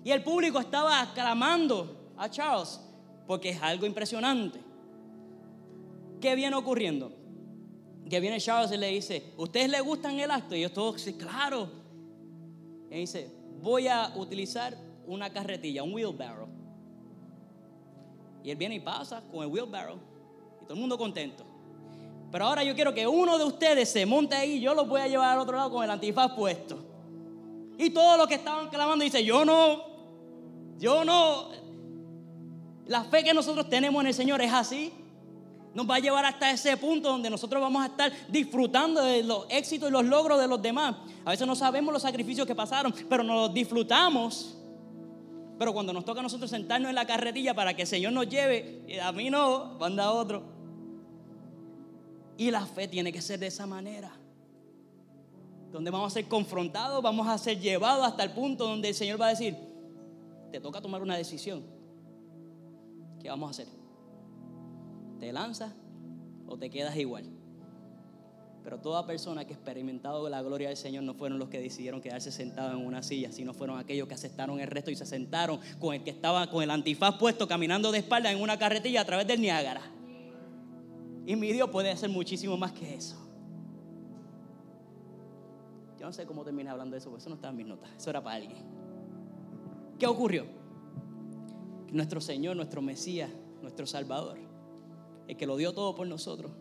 Y 0.06 0.12
el 0.12 0.24
público 0.24 0.62
estaba 0.62 1.02
aclamando 1.02 2.14
a 2.16 2.30
Charles 2.30 2.80
porque 3.28 3.50
es 3.50 3.62
algo 3.62 3.86
impresionante. 3.86 4.69
¿Qué 6.20 6.36
viene 6.36 6.56
ocurriendo? 6.56 7.12
Que 8.10 8.20
viene 8.20 8.40
Charles 8.40 8.72
y 8.72 8.78
le 8.78 8.88
dice, 8.88 9.34
¿ustedes 9.38 9.70
le 9.70 9.80
gustan 9.82 10.20
el 10.20 10.32
acto? 10.32 10.56
Y 10.56 10.62
yo 10.62 10.72
todos, 10.72 11.02
sí, 11.02 11.14
claro. 11.14 11.70
Y 12.90 12.96
dice, 12.96 13.32
voy 13.62 13.88
a 13.88 14.14
utilizar 14.16 14.76
una 15.06 15.32
carretilla, 15.32 15.84
un 15.84 15.94
wheelbarrow. 15.94 16.48
Y 18.44 18.52
él 18.52 18.58
viene 18.58 18.76
y 18.76 18.80
pasa 18.80 19.22
con 19.32 19.44
el 19.44 19.48
wheelbarrow. 19.48 19.98
Y 20.62 20.64
todo 20.64 20.74
el 20.74 20.80
mundo 20.80 20.98
contento. 20.98 21.46
Pero 22.32 22.46
ahora 22.46 22.64
yo 22.64 22.76
quiero 22.76 22.94
que 22.94 23.08
uno 23.08 23.38
de 23.38 23.44
ustedes 23.44 23.90
se 23.90 24.06
monte 24.06 24.36
ahí 24.36 24.54
y 24.54 24.60
yo 24.60 24.74
lo 24.74 24.86
voy 24.86 25.02
a 25.02 25.08
llevar 25.08 25.34
al 25.34 25.40
otro 25.40 25.58
lado 25.58 25.72
con 25.72 25.84
el 25.84 25.90
antifaz 25.90 26.34
puesto. 26.34 26.78
Y 27.78 27.90
todos 27.92 28.18
los 28.18 28.28
que 28.28 28.36
estaban 28.36 28.70
clamando 28.70 29.04
dicen, 29.04 29.26
yo 29.26 29.46
no, 29.46 29.84
yo 30.78 31.04
no. 31.06 31.50
La 32.88 33.04
fe 33.06 33.24
que 33.24 33.34
nosotros 33.34 33.70
tenemos 33.70 34.02
en 34.02 34.08
el 34.08 34.14
Señor 34.14 34.42
es 34.42 34.54
así. 34.54 34.94
Nos 35.74 35.88
va 35.88 35.96
a 35.96 36.00
llevar 36.00 36.26
hasta 36.26 36.52
ese 36.52 36.76
punto 36.78 37.10
donde 37.10 37.30
nosotros 37.30 37.62
vamos 37.62 37.84
a 37.84 37.88
estar 37.88 38.12
disfrutando 38.28 39.04
de 39.04 39.24
los 39.24 39.46
éxitos 39.50 39.90
y 39.90 39.92
los 39.92 40.04
logros 40.04 40.40
de 40.40 40.48
los 40.48 40.62
demás. 40.62 40.96
A 41.24 41.32
veces 41.32 41.46
no 41.46 41.56
sabemos 41.56 41.94
los 41.94 42.02
sacrificios 42.02 42.48
que 42.48 42.56
pasaron, 42.56 42.94
pero 43.08 43.24
nos 43.24 43.48
los 43.48 43.54
disfrutamos. 43.54 44.56
Pero 45.60 45.74
cuando 45.74 45.94
nos 45.94 46.06
toca 46.06 46.22
a 46.22 46.24
nosotros 46.24 46.50
sentarnos 46.50 46.90
en 46.90 46.96
la 46.96 47.06
carretilla 47.06 47.54
para 47.54 47.76
que 47.76 47.84
el 47.84 47.88
Señor 47.88 48.14
nos 48.14 48.28
lleve, 48.28 49.00
a 49.02 49.12
mí 49.12 49.30
no, 49.30 49.78
manda 49.80 50.12
otro. 50.12 50.44
Y 52.38 52.50
la 52.50 52.66
fe 52.66 52.88
tiene 52.88 53.12
que 53.12 53.22
ser 53.22 53.40
de 53.40 53.48
esa 53.48 53.68
manera. 53.68 54.12
Donde 55.72 55.92
vamos 55.92 56.12
a 56.12 56.14
ser 56.16 56.28
confrontados, 56.28 57.04
vamos 57.04 57.28
a 57.28 57.38
ser 57.38 57.60
llevados 57.60 58.08
hasta 58.08 58.24
el 58.24 58.32
punto 58.32 58.66
donde 58.66 58.90
el 58.90 58.96
Señor 58.96 59.22
va 59.22 59.28
a 59.28 59.30
decir, 59.30 59.56
te 60.52 60.60
toca 60.60 60.82
tomar 60.82 61.02
una 61.04 61.16
decisión. 61.16 61.64
¿Qué 63.22 63.30
vamos 63.30 63.50
a 63.50 63.52
hacer? 63.52 63.79
¿Te 65.20 65.32
lanzas 65.34 65.74
o 66.48 66.58
te 66.58 66.70
quedas 66.70 66.96
igual? 66.98 67.26
Pero 68.64 68.80
toda 68.80 69.06
persona 69.06 69.46
que 69.46 69.54
experimentado 69.54 70.28
la 70.30 70.42
gloria 70.42 70.68
del 70.68 70.78
Señor 70.78 71.04
no 71.04 71.14
fueron 71.14 71.40
los 71.40 71.50
que 71.50 71.60
decidieron 71.60 72.02
quedarse 72.02 72.32
sentados 72.32 72.80
en 72.80 72.86
una 72.86 73.02
silla, 73.02 73.32
sino 73.32 73.54
fueron 73.54 73.80
aquellos 73.80 74.08
que 74.08 74.14
aceptaron 74.14 74.60
el 74.60 74.68
resto 74.68 74.92
y 74.92 74.96
se 74.96 75.06
sentaron 75.06 75.60
con 75.80 75.96
el 75.96 76.04
que 76.04 76.10
estaba 76.10 76.50
con 76.50 76.62
el 76.64 76.70
antifaz 76.70 77.18
puesto 77.18 77.48
caminando 77.48 77.92
de 77.92 78.00
espalda 78.00 78.32
en 78.32 78.42
una 78.42 78.60
carretilla 78.60 79.02
a 79.02 79.06
través 79.06 79.28
del 79.28 79.42
Niágara. 79.42 79.82
Y 81.26 81.36
mi 81.36 81.52
Dios 81.52 81.70
puede 81.70 81.92
hacer 81.92 82.10
muchísimo 82.10 82.58
más 82.58 82.72
que 82.74 82.96
eso. 82.96 83.16
Yo 86.00 86.06
no 86.06 86.14
sé 86.14 86.26
cómo 86.26 86.44
terminé 86.44 86.70
hablando 86.70 86.94
de 86.94 87.00
eso, 87.00 87.10
porque 87.10 87.22
eso 87.22 87.30
no 87.30 87.36
estaba 87.36 87.52
en 87.52 87.58
mis 87.58 87.68
notas. 87.68 87.90
Eso 87.98 88.10
era 88.10 88.24
para 88.24 88.38
alguien. 88.38 88.58
¿Qué 89.98 90.08
ocurrió? 90.08 90.60
nuestro 91.92 92.22
Señor, 92.22 92.56
nuestro 92.56 92.82
Mesías, 92.82 93.30
nuestro 93.62 93.86
Salvador, 93.86 94.38
el 95.30 95.38
que 95.38 95.46
lo 95.46 95.58
dio 95.58 95.74
todo 95.74 95.94
por 95.94 96.08
nosotros, 96.08 96.52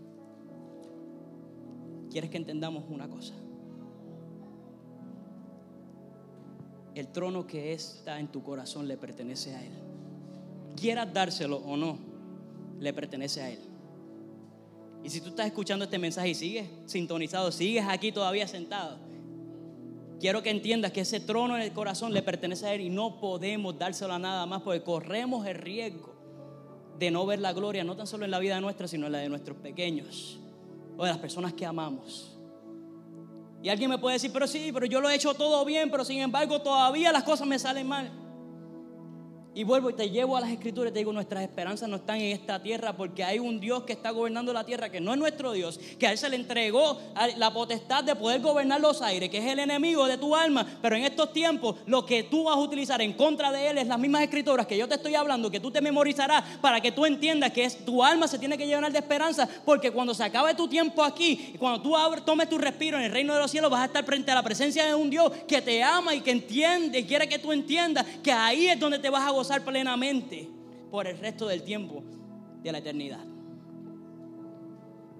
quieres 2.10 2.28
que 2.28 2.36
entendamos 2.36 2.84
una 2.90 3.08
cosa. 3.08 3.32
El 6.94 7.08
trono 7.08 7.46
que 7.46 7.72
está 7.72 8.20
en 8.20 8.28
tu 8.28 8.42
corazón 8.42 8.86
le 8.86 8.98
pertenece 8.98 9.54
a 9.54 9.64
Él. 9.64 9.72
Quieras 10.76 11.10
dárselo 11.14 11.56
o 11.56 11.78
no, 11.78 11.98
le 12.78 12.92
pertenece 12.92 13.40
a 13.40 13.50
Él. 13.50 13.60
Y 15.02 15.08
si 15.08 15.22
tú 15.22 15.30
estás 15.30 15.46
escuchando 15.46 15.86
este 15.86 15.98
mensaje 15.98 16.28
y 16.28 16.34
sigues 16.34 16.68
sintonizado, 16.84 17.50
sigues 17.50 17.86
aquí 17.88 18.12
todavía 18.12 18.46
sentado, 18.46 18.98
quiero 20.20 20.42
que 20.42 20.50
entiendas 20.50 20.92
que 20.92 21.00
ese 21.00 21.20
trono 21.20 21.56
en 21.56 21.62
el 21.62 21.72
corazón 21.72 22.12
le 22.12 22.20
pertenece 22.20 22.66
a 22.66 22.74
Él 22.74 22.82
y 22.82 22.90
no 22.90 23.18
podemos 23.18 23.78
dárselo 23.78 24.12
a 24.12 24.18
nada 24.18 24.44
más 24.44 24.60
porque 24.60 24.82
corremos 24.82 25.46
el 25.46 25.54
riesgo 25.54 26.17
de 26.98 27.10
no 27.10 27.24
ver 27.26 27.38
la 27.38 27.52
gloria, 27.52 27.84
no 27.84 27.96
tan 27.96 28.06
solo 28.06 28.24
en 28.24 28.30
la 28.30 28.38
vida 28.38 28.60
nuestra, 28.60 28.88
sino 28.88 29.06
en 29.06 29.12
la 29.12 29.18
de 29.18 29.28
nuestros 29.28 29.56
pequeños 29.58 30.38
o 30.96 31.04
de 31.04 31.10
las 31.10 31.18
personas 31.18 31.52
que 31.52 31.64
amamos. 31.64 32.36
Y 33.62 33.68
alguien 33.68 33.90
me 33.90 33.98
puede 33.98 34.14
decir, 34.14 34.32
pero 34.32 34.46
sí, 34.46 34.70
pero 34.72 34.86
yo 34.86 35.00
lo 35.00 35.08
he 35.08 35.14
hecho 35.14 35.34
todo 35.34 35.64
bien, 35.64 35.90
pero 35.90 36.04
sin 36.04 36.20
embargo 36.20 36.60
todavía 36.60 37.12
las 37.12 37.24
cosas 37.24 37.46
me 37.46 37.58
salen 37.58 37.86
mal. 37.86 38.10
Y 39.58 39.64
vuelvo 39.64 39.90
y 39.90 39.92
te 39.92 40.08
llevo 40.08 40.36
a 40.36 40.40
las 40.40 40.50
escrituras 40.50 40.92
y 40.92 40.94
te 40.94 41.00
digo, 41.00 41.12
nuestras 41.12 41.42
esperanzas 41.42 41.88
no 41.88 41.96
están 41.96 42.20
en 42.20 42.30
esta 42.30 42.62
tierra 42.62 42.92
porque 42.92 43.24
hay 43.24 43.40
un 43.40 43.58
Dios 43.58 43.82
que 43.82 43.92
está 43.92 44.12
gobernando 44.12 44.52
la 44.52 44.62
tierra, 44.62 44.88
que 44.88 45.00
no 45.00 45.12
es 45.12 45.18
nuestro 45.18 45.50
Dios, 45.50 45.80
que 45.98 46.06
a 46.06 46.12
Él 46.12 46.18
se 46.18 46.28
le 46.28 46.36
entregó 46.36 46.96
la 47.36 47.52
potestad 47.52 48.04
de 48.04 48.14
poder 48.14 48.40
gobernar 48.40 48.80
los 48.80 49.02
aires, 49.02 49.28
que 49.28 49.38
es 49.38 49.46
el 49.46 49.58
enemigo 49.58 50.06
de 50.06 50.16
tu 50.16 50.36
alma. 50.36 50.64
Pero 50.80 50.94
en 50.94 51.02
estos 51.02 51.32
tiempos 51.32 51.74
lo 51.86 52.06
que 52.06 52.22
tú 52.22 52.44
vas 52.44 52.54
a 52.54 52.60
utilizar 52.60 53.02
en 53.02 53.14
contra 53.14 53.50
de 53.50 53.68
Él 53.68 53.78
es 53.78 53.88
las 53.88 53.98
mismas 53.98 54.22
escrituras 54.22 54.64
que 54.64 54.78
yo 54.78 54.86
te 54.86 54.94
estoy 54.94 55.16
hablando, 55.16 55.50
que 55.50 55.58
tú 55.58 55.72
te 55.72 55.80
memorizarás 55.80 56.44
para 56.60 56.80
que 56.80 56.92
tú 56.92 57.04
entiendas 57.04 57.50
que 57.50 57.64
es, 57.64 57.84
tu 57.84 58.04
alma 58.04 58.28
se 58.28 58.38
tiene 58.38 58.56
que 58.56 58.64
llenar 58.64 58.92
de 58.92 59.00
esperanza, 59.00 59.48
porque 59.64 59.90
cuando 59.90 60.14
se 60.14 60.22
acabe 60.22 60.54
tu 60.54 60.68
tiempo 60.68 61.02
aquí, 61.02 61.56
cuando 61.58 61.82
tú 61.82 61.96
tomes 62.24 62.48
tu 62.48 62.58
respiro 62.58 62.96
en 62.96 63.06
el 63.06 63.10
reino 63.10 63.34
de 63.34 63.40
los 63.40 63.50
cielos, 63.50 63.72
vas 63.72 63.80
a 63.80 63.86
estar 63.86 64.04
frente 64.04 64.30
a 64.30 64.36
la 64.36 64.44
presencia 64.44 64.86
de 64.86 64.94
un 64.94 65.10
Dios 65.10 65.32
que 65.48 65.60
te 65.60 65.82
ama 65.82 66.14
y 66.14 66.20
que 66.20 66.30
entiende 66.30 67.00
y 67.00 67.04
quiere 67.04 67.28
que 67.28 67.40
tú 67.40 67.50
entiendas 67.50 68.06
que 68.22 68.30
ahí 68.30 68.68
es 68.68 68.78
donde 68.78 69.00
te 69.00 69.10
vas 69.10 69.26
a 69.26 69.30
gozar 69.30 69.47
plenamente 69.64 70.48
por 70.90 71.06
el 71.06 71.18
resto 71.18 71.46
del 71.46 71.62
tiempo 71.62 72.02
de 72.62 72.72
la 72.72 72.78
eternidad. 72.78 73.24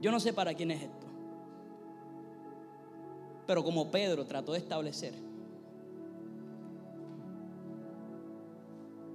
Yo 0.01 0.11
no 0.11 0.21
sé 0.21 0.33
para 0.33 0.55
quién 0.55 0.71
es 0.71 0.83
esto, 0.83 1.07
pero 3.47 3.65
como 3.65 3.91
Pedro 3.91 4.27
trató 4.27 4.53
de 4.53 4.59
establecer 4.59 5.15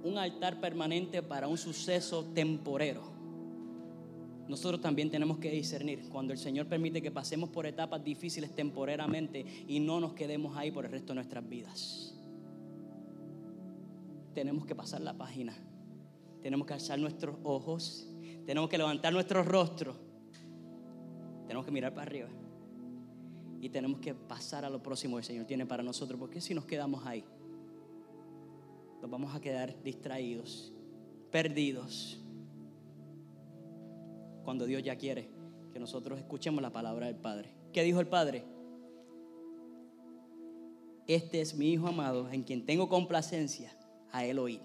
un 0.02 0.18
altar 0.18 0.60
permanente 0.60 1.22
para 1.22 1.48
un 1.48 1.56
suceso 1.56 2.24
temporero, 2.34 3.14
nosotros 4.46 4.82
también 4.82 5.10
tenemos 5.10 5.38
que 5.38 5.50
discernir 5.50 6.06
cuando 6.10 6.34
el 6.34 6.38
Señor 6.38 6.66
permite 6.66 7.00
que 7.00 7.10
pasemos 7.10 7.48
por 7.48 7.64
etapas 7.64 8.04
difíciles 8.04 8.54
temporeramente 8.54 9.46
y 9.66 9.80
no 9.80 10.00
nos 10.00 10.12
quedemos 10.12 10.54
ahí 10.58 10.70
por 10.70 10.84
el 10.84 10.90
resto 10.90 11.08
de 11.08 11.14
nuestras 11.14 11.48
vidas 11.48 12.13
tenemos 14.34 14.66
que 14.66 14.74
pasar 14.74 15.00
la 15.00 15.16
página. 15.16 15.54
Tenemos 16.42 16.66
que 16.66 16.74
alzar 16.74 16.98
nuestros 16.98 17.36
ojos. 17.44 18.06
Tenemos 18.44 18.68
que 18.68 18.76
levantar 18.76 19.12
nuestro 19.12 19.42
rostro. 19.42 19.94
Tenemos 21.46 21.64
que 21.64 21.70
mirar 21.70 21.94
para 21.94 22.02
arriba. 22.02 22.28
Y 23.60 23.70
tenemos 23.70 24.00
que 24.00 24.14
pasar 24.14 24.64
a 24.64 24.70
lo 24.70 24.82
próximo 24.82 25.16
que 25.16 25.20
el 25.20 25.24
Señor 25.24 25.46
tiene 25.46 25.64
para 25.64 25.82
nosotros. 25.82 26.18
Porque 26.18 26.40
si 26.40 26.52
nos 26.54 26.66
quedamos 26.66 27.06
ahí, 27.06 27.24
nos 29.00 29.10
vamos 29.10 29.34
a 29.34 29.40
quedar 29.40 29.82
distraídos, 29.82 30.74
perdidos. 31.30 32.20
Cuando 34.44 34.66
Dios 34.66 34.82
ya 34.82 34.96
quiere 34.96 35.30
que 35.72 35.78
nosotros 35.78 36.18
escuchemos 36.18 36.60
la 36.60 36.70
palabra 36.70 37.06
del 37.06 37.16
Padre. 37.16 37.54
¿Qué 37.72 37.82
dijo 37.82 38.00
el 38.00 38.08
Padre? 38.08 38.44
Este 41.06 41.40
es 41.40 41.54
mi 41.54 41.72
Hijo 41.72 41.86
amado 41.88 42.30
en 42.30 42.42
quien 42.42 42.64
tengo 42.64 42.88
complacencia 42.88 43.72
a 44.14 44.24
él 44.24 44.38
oír. 44.38 44.60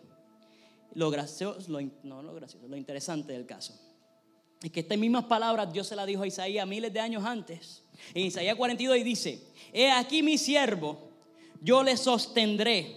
Lo 0.93 1.09
gracioso, 1.11 1.69
lo, 1.69 1.79
no 2.03 2.23
lo 2.23 2.33
gracioso, 2.33 2.67
lo 2.67 2.77
interesante 2.77 3.33
del 3.33 3.45
caso 3.45 3.73
es 4.61 4.71
que 4.71 4.81
estas 4.81 4.97
mismas 4.97 5.25
palabras 5.25 5.71
Dios 5.71 5.87
se 5.87 5.95
las 5.95 6.05
dijo 6.05 6.23
a 6.23 6.27
Isaías 6.27 6.67
miles 6.67 6.91
de 6.91 6.99
años 6.99 7.23
antes. 7.23 7.83
En 8.13 8.25
Isaías 8.25 8.55
42 8.55 9.03
dice, 9.03 9.41
he 9.71 9.89
aquí 9.89 10.21
mi 10.21 10.37
siervo, 10.37 11.11
yo 11.61 11.81
le 11.83 11.95
sostendré, 11.95 12.95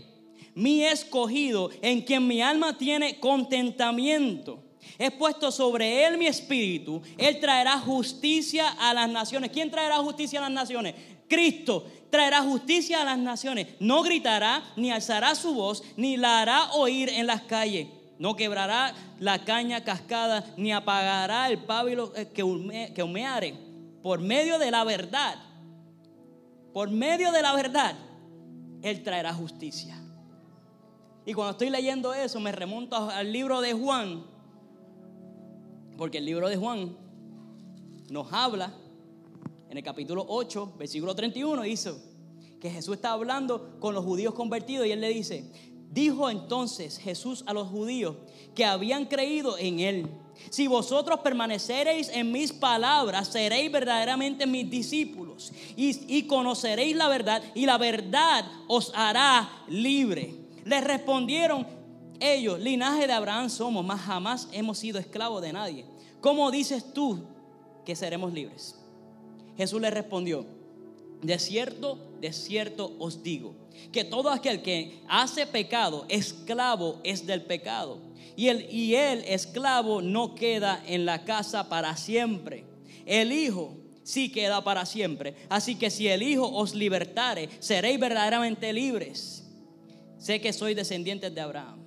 mi 0.54 0.84
escogido, 0.84 1.70
en 1.80 2.02
quien 2.02 2.26
mi 2.26 2.42
alma 2.42 2.76
tiene 2.76 3.20
contentamiento. 3.20 4.62
He 4.98 5.12
puesto 5.12 5.52
sobre 5.52 6.04
él 6.04 6.18
mi 6.18 6.26
espíritu. 6.26 7.00
Él 7.16 7.38
traerá 7.40 7.78
justicia 7.78 8.68
a 8.68 8.92
las 8.92 9.08
naciones. 9.08 9.50
¿Quién 9.50 9.70
traerá 9.70 9.96
justicia 9.98 10.40
a 10.40 10.42
las 10.42 10.50
naciones? 10.50 10.94
Cristo 11.32 11.86
traerá 12.10 12.42
justicia 12.42 13.00
a 13.00 13.04
las 13.06 13.18
naciones. 13.18 13.68
No 13.80 14.02
gritará, 14.02 14.62
ni 14.76 14.90
alzará 14.90 15.34
su 15.34 15.54
voz, 15.54 15.82
ni 15.96 16.18
la 16.18 16.42
hará 16.42 16.72
oír 16.72 17.08
en 17.08 17.26
las 17.26 17.40
calles. 17.40 17.88
No 18.18 18.36
quebrará 18.36 18.92
la 19.18 19.42
caña 19.42 19.82
cascada, 19.82 20.44
ni 20.58 20.72
apagará 20.72 21.48
el 21.48 21.56
pábilo 21.56 22.12
eh, 22.14 22.28
que, 22.28 22.92
que 22.94 23.02
humeare. 23.02 23.54
Por 24.02 24.20
medio 24.20 24.58
de 24.58 24.70
la 24.70 24.84
verdad, 24.84 25.36
por 26.74 26.90
medio 26.90 27.32
de 27.32 27.40
la 27.40 27.54
verdad, 27.54 27.94
Él 28.82 29.02
traerá 29.02 29.32
justicia. 29.32 29.98
Y 31.24 31.32
cuando 31.32 31.52
estoy 31.52 31.70
leyendo 31.70 32.12
eso, 32.12 32.40
me 32.40 32.52
remonto 32.52 33.08
al 33.08 33.32
libro 33.32 33.62
de 33.62 33.72
Juan, 33.72 34.22
porque 35.96 36.18
el 36.18 36.26
libro 36.26 36.50
de 36.50 36.58
Juan 36.58 36.94
nos 38.10 38.30
habla 38.34 38.74
en 39.72 39.78
el 39.78 39.85
capítulo 39.85 40.26
8, 40.28 40.74
versículo 40.78 41.14
31, 41.14 41.62
dice 41.62 41.94
que 42.61 42.70
Jesús 42.70 42.96
está 42.96 43.12
hablando 43.12 43.78
con 43.80 43.94
los 43.94 44.04
judíos 44.04 44.35
convertidos 44.35 44.87
y 44.87 44.90
él 44.90 45.00
le 45.00 45.08
dice, 45.08 45.50
Dijo 45.90 46.28
entonces 46.28 46.98
Jesús 46.98 47.42
a 47.46 47.54
los 47.54 47.68
judíos 47.68 48.16
que 48.54 48.66
habían 48.66 49.06
creído 49.06 49.56
en 49.56 49.80
él. 49.80 50.11
Si 50.50 50.66
vosotros 50.66 51.20
permaneceréis 51.20 52.11
en 52.11 52.32
mis 52.32 52.52
palabras, 52.52 53.28
seréis 53.28 53.72
verdaderamente 53.72 54.46
mis 54.46 54.68
discípulos 54.68 55.54
y, 55.74 56.18
y, 56.18 56.26
conoceréis 56.26 56.94
la 56.94 57.08
verdad 57.08 57.42
y 57.54 57.64
la 57.64 57.78
verdad 57.78 58.44
os 58.68 58.92
hará 58.94 59.64
libre. 59.68 60.35
Les 60.66 60.85
respondieron 60.85 61.66
ellos, 62.20 62.61
linaje 62.61 63.06
de 63.06 63.12
Abraham 63.14 63.48
somos, 63.48 63.82
mas 63.82 64.02
jamás 64.02 64.48
hemos 64.52 64.76
sido 64.76 64.98
esclavos 64.98 65.40
de 65.40 65.54
nadie. 65.54 65.87
¿Cómo 66.20 66.50
dices 66.50 66.92
tú 66.92 67.24
que 67.87 67.96
seremos 67.96 68.35
libres? 68.35 68.81
Jesús 69.56 69.80
les 69.80 69.92
respondió, 69.92 70.46
de 71.22 71.38
cierto, 71.38 71.98
de 72.20 72.32
cierto 72.32 72.96
os 72.98 73.22
digo, 73.22 73.54
que 73.92 74.04
todo 74.04 74.30
aquel 74.30 74.62
que 74.62 75.00
hace 75.08 75.46
pecado, 75.46 76.04
esclavo 76.08 77.00
es 77.04 77.26
del 77.26 77.42
pecado. 77.42 77.98
Y 78.36 78.48
el, 78.48 78.72
y 78.72 78.94
el 78.94 79.24
esclavo 79.24 80.00
no 80.00 80.34
queda 80.34 80.82
en 80.86 81.04
la 81.04 81.24
casa 81.24 81.68
para 81.68 81.96
siempre. 81.96 82.64
El 83.04 83.30
Hijo 83.30 83.76
sí 84.02 84.30
queda 84.32 84.64
para 84.64 84.86
siempre. 84.86 85.34
Así 85.48 85.76
que 85.76 85.90
si 85.90 86.08
el 86.08 86.22
Hijo 86.22 86.48
os 86.48 86.74
libertare, 86.74 87.48
seréis 87.58 88.00
verdaderamente 88.00 88.72
libres. 88.72 89.44
Sé 90.18 90.40
que 90.40 90.52
soy 90.52 90.74
descendientes 90.74 91.34
de 91.34 91.40
Abraham. 91.40 91.82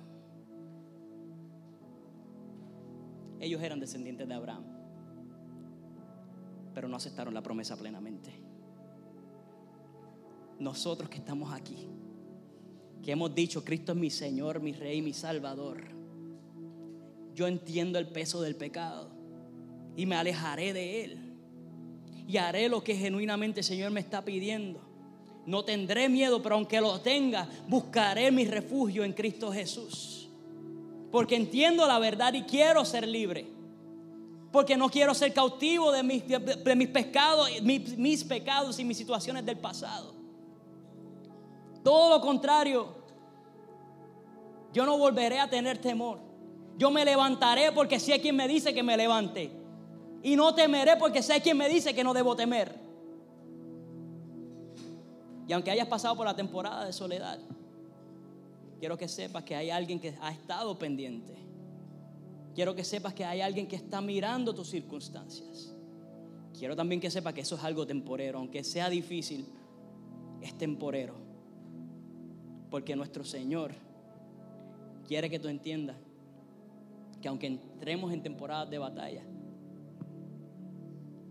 Ellos 3.40 3.62
eran 3.62 3.80
descendientes 3.80 4.26
de 4.26 4.34
Abraham, 4.34 4.64
pero 6.76 6.88
no 6.88 6.96
aceptaron 6.98 7.32
la 7.32 7.40
promesa 7.40 7.74
plenamente. 7.74 8.30
Nosotros 10.58 11.08
que 11.08 11.16
estamos 11.16 11.50
aquí, 11.50 11.88
que 13.02 13.12
hemos 13.12 13.34
dicho, 13.34 13.64
Cristo 13.64 13.92
es 13.92 13.98
mi 13.98 14.10
Señor, 14.10 14.60
mi 14.60 14.74
Rey, 14.74 15.00
mi 15.00 15.14
Salvador, 15.14 15.84
yo 17.34 17.46
entiendo 17.46 17.98
el 17.98 18.08
peso 18.08 18.42
del 18.42 18.56
pecado 18.56 19.08
y 19.96 20.04
me 20.04 20.16
alejaré 20.16 20.74
de 20.74 21.04
Él. 21.04 21.18
Y 22.28 22.36
haré 22.36 22.68
lo 22.68 22.84
que 22.84 22.94
genuinamente 22.94 23.60
el 23.60 23.64
Señor 23.64 23.90
me 23.90 24.00
está 24.00 24.22
pidiendo. 24.22 24.82
No 25.46 25.64
tendré 25.64 26.10
miedo, 26.10 26.42
pero 26.42 26.56
aunque 26.56 26.82
lo 26.82 27.00
tenga, 27.00 27.48
buscaré 27.68 28.30
mi 28.30 28.44
refugio 28.44 29.02
en 29.02 29.14
Cristo 29.14 29.50
Jesús. 29.50 30.28
Porque 31.10 31.36
entiendo 31.36 31.86
la 31.86 31.98
verdad 31.98 32.34
y 32.34 32.42
quiero 32.42 32.84
ser 32.84 33.08
libre. 33.08 33.55
Porque 34.56 34.74
no 34.74 34.88
quiero 34.88 35.12
ser 35.12 35.34
cautivo 35.34 35.92
de 35.92 36.02
mis, 36.02 36.26
de 36.26 36.74
mis 36.76 36.88
pecados, 36.88 37.50
mis, 37.60 37.98
mis 37.98 38.24
pecados 38.24 38.78
y 38.78 38.86
mis 38.86 38.96
situaciones 38.96 39.44
del 39.44 39.58
pasado. 39.58 40.14
Todo 41.84 42.08
lo 42.08 42.22
contrario, 42.22 42.88
yo 44.72 44.86
no 44.86 44.96
volveré 44.96 45.40
a 45.40 45.50
tener 45.50 45.76
temor. 45.76 46.20
Yo 46.78 46.90
me 46.90 47.04
levantaré 47.04 47.70
porque 47.70 48.00
sé 48.00 48.18
quien 48.18 48.34
me 48.34 48.48
dice 48.48 48.72
que 48.72 48.82
me 48.82 48.96
levante. 48.96 49.52
Y 50.22 50.36
no 50.36 50.54
temeré 50.54 50.96
porque 50.96 51.22
sé 51.22 51.42
quien 51.42 51.58
me 51.58 51.68
dice 51.68 51.94
que 51.94 52.02
no 52.02 52.14
debo 52.14 52.34
temer. 52.34 52.74
Y 55.46 55.52
aunque 55.52 55.70
hayas 55.70 55.86
pasado 55.86 56.16
por 56.16 56.24
la 56.24 56.34
temporada 56.34 56.86
de 56.86 56.94
soledad, 56.94 57.38
quiero 58.80 58.96
que 58.96 59.06
sepas 59.06 59.44
que 59.44 59.54
hay 59.54 59.68
alguien 59.68 60.00
que 60.00 60.14
ha 60.18 60.30
estado 60.30 60.78
pendiente. 60.78 61.45
Quiero 62.56 62.74
que 62.74 62.84
sepas 62.84 63.12
que 63.12 63.22
hay 63.22 63.42
alguien 63.42 63.68
que 63.68 63.76
está 63.76 64.00
mirando 64.00 64.54
tus 64.54 64.70
circunstancias. 64.70 65.76
Quiero 66.58 66.74
también 66.74 67.02
que 67.02 67.10
sepas 67.10 67.34
que 67.34 67.42
eso 67.42 67.56
es 67.56 67.62
algo 67.62 67.86
temporero, 67.86 68.38
aunque 68.38 68.64
sea 68.64 68.88
difícil, 68.88 69.46
es 70.40 70.56
temporero. 70.56 71.16
Porque 72.70 72.96
nuestro 72.96 73.24
Señor 73.24 73.72
quiere 75.06 75.28
que 75.28 75.38
tú 75.38 75.48
entiendas 75.48 75.98
que 77.20 77.28
aunque 77.28 77.46
entremos 77.46 78.10
en 78.14 78.22
temporadas 78.22 78.70
de 78.70 78.78
batalla, 78.78 79.22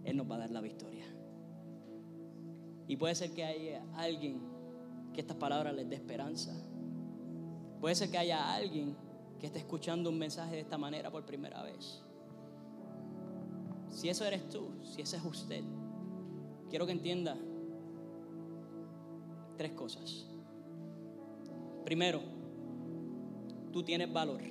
Él 0.04 0.18
nos 0.18 0.30
va 0.30 0.36
a 0.36 0.40
dar 0.40 0.52
la 0.52 0.62
victoria. 0.62 1.08
Y 2.88 2.98
puede 2.98 3.16
ser 3.16 3.32
que 3.32 3.44
haya 3.44 3.84
alguien 3.96 4.42
que 5.12 5.22
estas 5.22 5.38
palabras 5.38 5.74
les 5.74 5.90
dé 5.90 5.96
esperanza. 5.96 6.54
Puede 7.82 7.96
ser 7.96 8.12
que 8.12 8.20
haya 8.20 8.54
alguien 8.54 8.96
que 9.46 9.48
esté 9.50 9.60
escuchando 9.60 10.10
un 10.10 10.18
mensaje 10.18 10.56
de 10.56 10.62
esta 10.62 10.76
manera 10.76 11.12
por 11.12 11.24
primera 11.24 11.62
vez. 11.62 12.02
Si 13.90 14.10
eso 14.10 14.26
eres 14.26 14.50
tú, 14.50 14.72
si 14.84 15.04
ese 15.04 15.18
es 15.18 15.24
usted, 15.24 15.64
quiero 16.68 16.88
que 16.88 16.94
entienda 16.94 17.38
tres 19.56 19.74
cosas. 19.74 20.26
Primero, 21.84 22.22
tú 23.72 23.84
tienes 23.84 24.12
valor. 24.12 24.42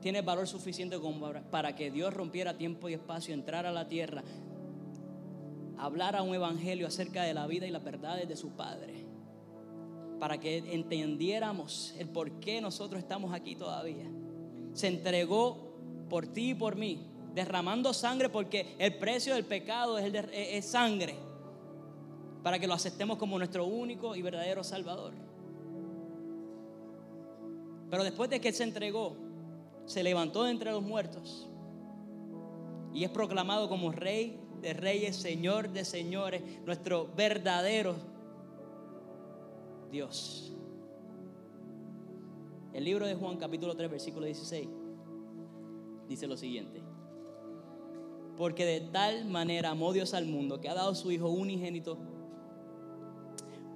Tienes 0.00 0.24
valor 0.24 0.48
suficiente 0.48 0.98
como 0.98 1.30
para 1.50 1.74
que 1.74 1.90
Dios 1.90 2.14
rompiera 2.14 2.56
tiempo 2.56 2.88
y 2.88 2.94
espacio, 2.94 3.34
entrar 3.34 3.66
a 3.66 3.70
la 3.70 3.86
tierra, 3.86 4.24
hablar 5.76 6.16
un 6.22 6.34
evangelio 6.34 6.86
acerca 6.86 7.24
de 7.24 7.34
la 7.34 7.46
vida 7.46 7.66
y 7.66 7.70
las 7.70 7.84
verdades 7.84 8.26
de 8.26 8.36
su 8.36 8.56
Padre, 8.56 9.09
para 10.20 10.38
que 10.38 10.58
entendiéramos 10.58 11.94
el 11.98 12.08
por 12.08 12.30
qué 12.32 12.60
nosotros 12.60 13.00
estamos 13.00 13.32
aquí 13.32 13.56
todavía. 13.56 14.04
Se 14.74 14.86
entregó 14.86 15.56
por 16.10 16.26
ti 16.26 16.50
y 16.50 16.54
por 16.54 16.76
mí, 16.76 17.06
derramando 17.34 17.94
sangre 17.94 18.28
porque 18.28 18.76
el 18.78 18.98
precio 18.98 19.34
del 19.34 19.46
pecado 19.46 19.98
es, 19.98 20.64
sangre, 20.66 21.16
para 22.42 22.58
que 22.58 22.66
lo 22.66 22.74
aceptemos 22.74 23.16
como 23.16 23.38
nuestro 23.38 23.64
único 23.64 24.14
y 24.14 24.20
verdadero 24.20 24.62
Salvador. 24.62 25.14
Pero 27.88 28.04
después 28.04 28.28
de 28.28 28.40
que 28.40 28.48
Él 28.48 28.54
se 28.54 28.64
entregó, 28.64 29.16
se 29.86 30.02
levantó 30.02 30.44
de 30.44 30.50
entre 30.50 30.70
los 30.70 30.82
muertos 30.82 31.48
y 32.92 33.04
es 33.04 33.10
proclamado 33.10 33.68
como 33.70 33.90
Rey 33.90 34.38
de 34.60 34.74
reyes, 34.74 35.16
Señor 35.16 35.70
de 35.70 35.86
señores, 35.86 36.42
nuestro 36.66 37.08
verdadero 37.16 38.19
Dios. 39.90 40.52
El 42.72 42.84
libro 42.84 43.06
de 43.06 43.14
Juan 43.14 43.36
capítulo 43.36 43.74
3 43.74 43.90
versículo 43.90 44.26
16 44.26 44.68
dice 46.08 46.26
lo 46.26 46.36
siguiente. 46.36 46.80
Porque 48.36 48.64
de 48.64 48.80
tal 48.80 49.26
manera 49.26 49.70
amó 49.70 49.92
Dios 49.92 50.14
al 50.14 50.26
mundo 50.26 50.60
que 50.60 50.68
ha 50.68 50.74
dado 50.74 50.94
su 50.94 51.10
Hijo 51.10 51.28
unigénito 51.28 51.98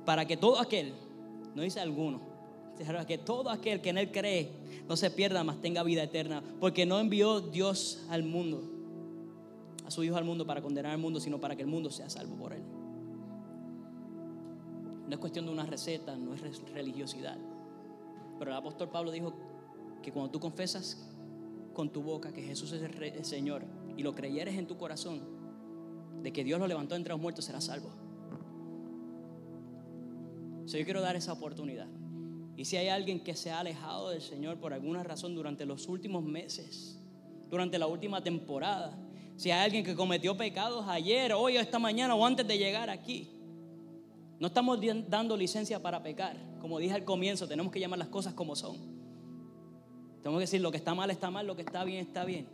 para 0.04 0.26
que 0.26 0.36
todo 0.36 0.58
aquel, 0.58 0.94
no 1.54 1.62
dice 1.62 1.80
alguno, 1.80 2.20
que 3.06 3.18
todo 3.18 3.50
aquel 3.50 3.80
que 3.80 3.90
en 3.90 3.98
Él 3.98 4.10
cree 4.10 4.50
no 4.88 4.96
se 4.96 5.10
pierda, 5.10 5.44
mas 5.44 5.60
tenga 5.60 5.82
vida 5.82 6.02
eterna. 6.02 6.42
Porque 6.60 6.86
no 6.86 6.98
envió 6.98 7.40
Dios 7.40 8.04
al 8.08 8.22
mundo 8.22 8.62
a 9.86 9.90
su 9.90 10.02
Hijo 10.02 10.16
al 10.16 10.24
mundo 10.24 10.46
para 10.46 10.62
condenar 10.62 10.92
al 10.92 10.98
mundo, 10.98 11.20
sino 11.20 11.40
para 11.40 11.56
que 11.56 11.62
el 11.62 11.68
mundo 11.68 11.90
sea 11.90 12.08
salvo 12.08 12.36
por 12.36 12.52
Él. 12.52 12.62
No 15.06 15.14
es 15.14 15.18
cuestión 15.18 15.44
de 15.46 15.52
una 15.52 15.66
receta, 15.66 16.16
no 16.16 16.34
es 16.34 16.40
religiosidad. 16.72 17.36
Pero 18.38 18.50
el 18.50 18.56
apóstol 18.56 18.90
Pablo 18.90 19.10
dijo 19.10 19.34
que 20.02 20.12
cuando 20.12 20.30
tú 20.30 20.40
confesas 20.40 21.10
con 21.72 21.90
tu 21.90 22.02
boca 22.02 22.32
que 22.32 22.42
Jesús 22.42 22.72
es 22.72 22.82
el, 22.82 23.24
Señor 23.24 23.64
y 23.96 24.02
lo 24.02 24.14
creyeres 24.14 24.56
en 24.56 24.66
tu 24.66 24.76
corazón, 24.76 25.22
de 26.22 26.32
que 26.32 26.44
Dios 26.44 26.58
lo 26.58 26.66
levantó 26.66 26.94
entre 26.94 27.12
los 27.12 27.20
muertos, 27.20 27.44
serás 27.44 27.64
salvo. 27.64 27.90
So, 30.66 30.78
yo 30.78 30.84
quiero 30.84 31.02
dar 31.02 31.16
esa 31.16 31.32
oportunidad. 31.32 31.86
Y 32.56 32.64
si 32.64 32.76
hay 32.76 32.88
alguien 32.88 33.22
que 33.22 33.34
se 33.34 33.50
ha 33.50 33.60
alejado 33.60 34.10
del 34.10 34.22
Señor 34.22 34.58
por 34.58 34.72
alguna 34.72 35.02
razón 35.02 35.34
durante 35.34 35.66
los 35.66 35.88
últimos 35.88 36.24
meses, 36.24 36.98
durante 37.50 37.78
la 37.78 37.86
última 37.86 38.22
temporada, 38.22 38.96
si 39.36 39.50
hay 39.50 39.64
alguien 39.64 39.84
que 39.84 39.94
cometió 39.94 40.36
pecados 40.36 40.86
ayer, 40.88 41.32
hoy 41.32 41.56
o 41.56 41.60
esta 41.60 41.78
mañana 41.78 42.14
o 42.14 42.24
antes 42.24 42.46
de 42.46 42.56
llegar 42.56 42.88
aquí. 42.88 43.33
No 44.38 44.48
estamos 44.48 44.78
dando 45.08 45.36
licencia 45.36 45.80
para 45.80 46.02
pecar. 46.02 46.36
Como 46.60 46.78
dije 46.78 46.94
al 46.94 47.04
comienzo, 47.04 47.46
tenemos 47.46 47.72
que 47.72 47.80
llamar 47.80 47.98
las 47.98 48.08
cosas 48.08 48.34
como 48.34 48.56
son. 48.56 48.76
Tenemos 50.22 50.38
que 50.38 50.42
decir 50.42 50.60
lo 50.60 50.70
que 50.70 50.78
está 50.78 50.94
mal 50.94 51.10
está 51.10 51.30
mal, 51.30 51.46
lo 51.46 51.56
que 51.56 51.62
está 51.62 51.84
bien 51.84 52.06
está 52.06 52.24
bien. 52.24 52.48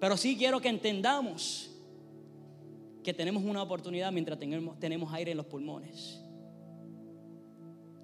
Pero 0.00 0.16
sí 0.16 0.36
quiero 0.36 0.60
que 0.60 0.68
entendamos 0.68 1.70
que 3.02 3.14
tenemos 3.14 3.42
una 3.44 3.62
oportunidad 3.62 4.12
mientras 4.12 4.38
tenemos, 4.38 4.78
tenemos 4.78 5.12
aire 5.12 5.30
en 5.30 5.36
los 5.36 5.46
pulmones. 5.46 6.20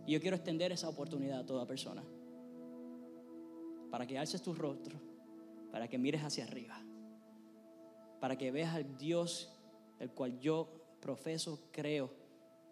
Y 0.07 0.13
yo 0.13 0.21
quiero 0.21 0.37
extender 0.37 0.73
esa 0.73 0.89
oportunidad 0.89 1.41
a 1.41 1.47
toda 1.47 1.67
persona. 1.67 2.03
Para 3.91 4.07
que 4.07 4.19
alces 4.19 4.43
tu 4.43 4.55
rostro, 4.55 4.99
para 5.71 5.89
que 5.89 5.99
mires 5.99 6.23
hacia 6.23 6.45
arriba 6.45 6.81
para 8.21 8.37
que 8.37 8.51
veas 8.53 8.75
al 8.75 8.97
Dios 8.99 9.51
el 9.99 10.11
cual 10.11 10.39
yo 10.39 10.69
profeso, 11.01 11.69
creo 11.73 12.11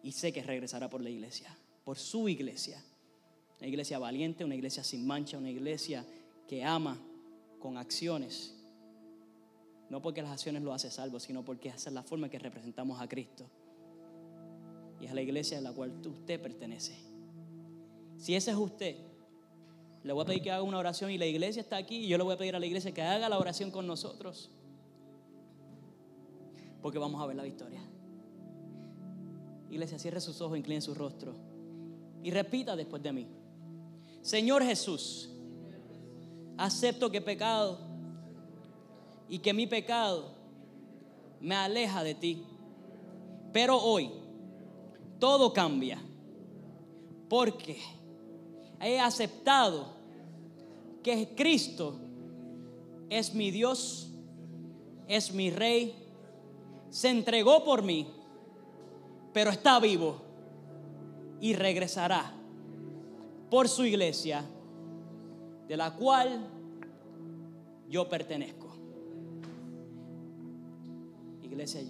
y 0.02 0.12
sé 0.12 0.32
que 0.32 0.42
regresará 0.42 0.88
por 0.88 1.02
la 1.02 1.10
iglesia, 1.10 1.56
por 1.84 1.98
su 1.98 2.28
iglesia. 2.28 2.82
Una 3.58 3.68
iglesia 3.68 3.98
valiente, 3.98 4.44
una 4.44 4.54
iglesia 4.54 4.84
sin 4.84 5.06
mancha, 5.06 5.38
una 5.38 5.50
iglesia 5.50 6.04
que 6.46 6.64
ama 6.64 6.98
con 7.58 7.76
acciones. 7.76 8.54
No 9.90 10.00
porque 10.00 10.22
las 10.22 10.30
acciones 10.30 10.62
lo 10.62 10.72
hace 10.72 10.90
salvo, 10.90 11.18
sino 11.18 11.44
porque 11.44 11.70
esa 11.70 11.90
es 11.90 11.94
la 11.94 12.02
forma 12.02 12.28
que 12.28 12.38
representamos 12.38 13.00
a 13.00 13.08
Cristo. 13.08 13.50
Y 15.00 15.06
es 15.06 15.12
la 15.12 15.22
iglesia 15.22 15.58
a 15.58 15.60
la 15.60 15.72
cual 15.72 15.92
usted 16.06 16.40
pertenece. 16.40 16.94
Si 18.16 18.34
ese 18.34 18.50
es 18.50 18.56
usted, 18.56 18.96
le 20.02 20.12
voy 20.12 20.22
a 20.22 20.26
pedir 20.26 20.42
que 20.42 20.50
haga 20.50 20.62
una 20.62 20.78
oración 20.78 21.10
y 21.10 21.18
la 21.18 21.26
iglesia 21.26 21.60
está 21.60 21.76
aquí 21.76 22.04
y 22.04 22.08
yo 22.08 22.18
le 22.18 22.24
voy 22.24 22.34
a 22.34 22.38
pedir 22.38 22.54
a 22.54 22.60
la 22.60 22.66
iglesia 22.66 22.92
que 22.92 23.02
haga 23.02 23.28
la 23.28 23.38
oración 23.38 23.70
con 23.70 23.86
nosotros. 23.86 24.50
Porque 26.82 26.98
vamos 26.98 27.20
a 27.20 27.26
ver 27.26 27.36
la 27.36 27.42
victoria. 27.42 27.80
Iglesia, 29.70 29.98
cierre 29.98 30.20
sus 30.20 30.40
ojos, 30.40 30.58
incline 30.58 30.80
su 30.80 30.94
rostro 30.94 31.34
y 32.22 32.30
repita 32.30 32.76
después 32.76 33.02
de 33.02 33.12
mí. 33.12 33.26
Señor 34.22 34.62
Jesús, 34.62 35.30
acepto 36.56 37.10
que 37.10 37.20
pecado 37.20 37.78
y 39.28 39.38
que 39.38 39.52
mi 39.52 39.66
pecado 39.66 40.32
me 41.40 41.54
aleja 41.54 42.02
de 42.02 42.14
ti. 42.14 42.44
Pero 43.52 43.78
hoy 43.78 44.10
todo 45.18 45.52
cambia 45.52 46.02
porque 47.28 47.78
he 48.80 48.98
aceptado 48.98 49.86
que 51.02 51.34
Cristo 51.34 51.98
es 53.08 53.34
mi 53.34 53.50
Dios, 53.50 54.10
es 55.06 55.32
mi 55.32 55.50
Rey, 55.50 55.94
se 56.90 57.08
entregó 57.08 57.64
por 57.64 57.82
mí, 57.82 58.06
pero 59.38 59.52
está 59.52 59.78
vivo 59.78 60.20
y 61.40 61.52
regresará 61.52 62.32
por 63.48 63.68
su 63.68 63.84
iglesia, 63.84 64.44
de 65.68 65.76
la 65.76 65.94
cual 65.94 66.44
yo 67.88 68.08
pertenezco. 68.08 68.66
Iglesia, 71.40 71.82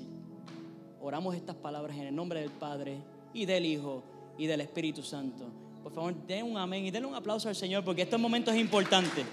oramos 1.00 1.34
estas 1.36 1.56
palabras 1.56 1.96
en 1.96 2.08
el 2.08 2.14
nombre 2.14 2.40
del 2.40 2.50
Padre 2.50 2.98
y 3.32 3.46
del 3.46 3.64
Hijo 3.64 4.02
y 4.36 4.46
del 4.46 4.60
Espíritu 4.60 5.02
Santo. 5.02 5.46
Por 5.82 5.94
favor, 5.94 6.14
den 6.26 6.44
un 6.44 6.58
amén 6.58 6.84
y 6.84 6.90
denle 6.90 7.08
un 7.08 7.14
aplauso 7.14 7.48
al 7.48 7.56
Señor 7.56 7.82
porque 7.82 8.02
este 8.02 8.18
momento 8.18 8.50
es 8.50 8.58
importante. 8.58 9.24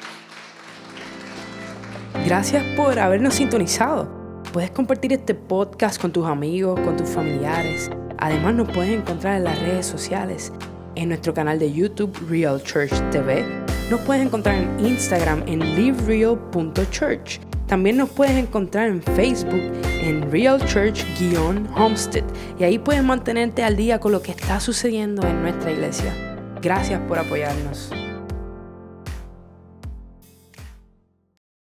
Gracias 2.25 2.63
por 2.77 2.97
habernos 2.97 3.33
sintonizado. 3.33 4.09
Puedes 4.53 4.71
compartir 4.71 5.11
este 5.11 5.35
podcast 5.35 5.99
con 5.99 6.13
tus 6.13 6.25
amigos, 6.25 6.79
con 6.79 6.95
tus 6.95 7.09
familiares. 7.09 7.91
Además 8.19 8.55
nos 8.55 8.71
puedes 8.71 8.97
encontrar 8.97 9.37
en 9.37 9.43
las 9.43 9.59
redes 9.59 9.85
sociales, 9.85 10.51
en 10.95 11.09
nuestro 11.09 11.33
canal 11.33 11.59
de 11.59 11.71
YouTube 11.71 12.15
Real 12.29 12.61
Church 12.61 12.93
TV. 13.11 13.43
Nos 13.89 14.01
puedes 14.01 14.25
encontrar 14.25 14.55
en 14.55 14.85
Instagram 14.85 15.43
en 15.47 15.75
livereal.church. 15.75 17.39
También 17.67 17.97
nos 17.97 18.09
puedes 18.09 18.35
encontrar 18.35 18.87
en 18.87 19.01
Facebook 19.01 19.61
en 20.01 20.31
Real 20.31 20.59
Church-Homestead 20.59 22.23
y 22.59 22.63
ahí 22.63 22.77
puedes 22.77 23.03
mantenerte 23.03 23.63
al 23.63 23.75
día 23.75 23.99
con 23.99 24.11
lo 24.11 24.21
que 24.21 24.31
está 24.31 24.59
sucediendo 24.59 25.27
en 25.27 25.41
nuestra 25.41 25.71
iglesia. 25.71 26.13
Gracias 26.61 27.01
por 27.07 27.17
apoyarnos. 27.17 27.91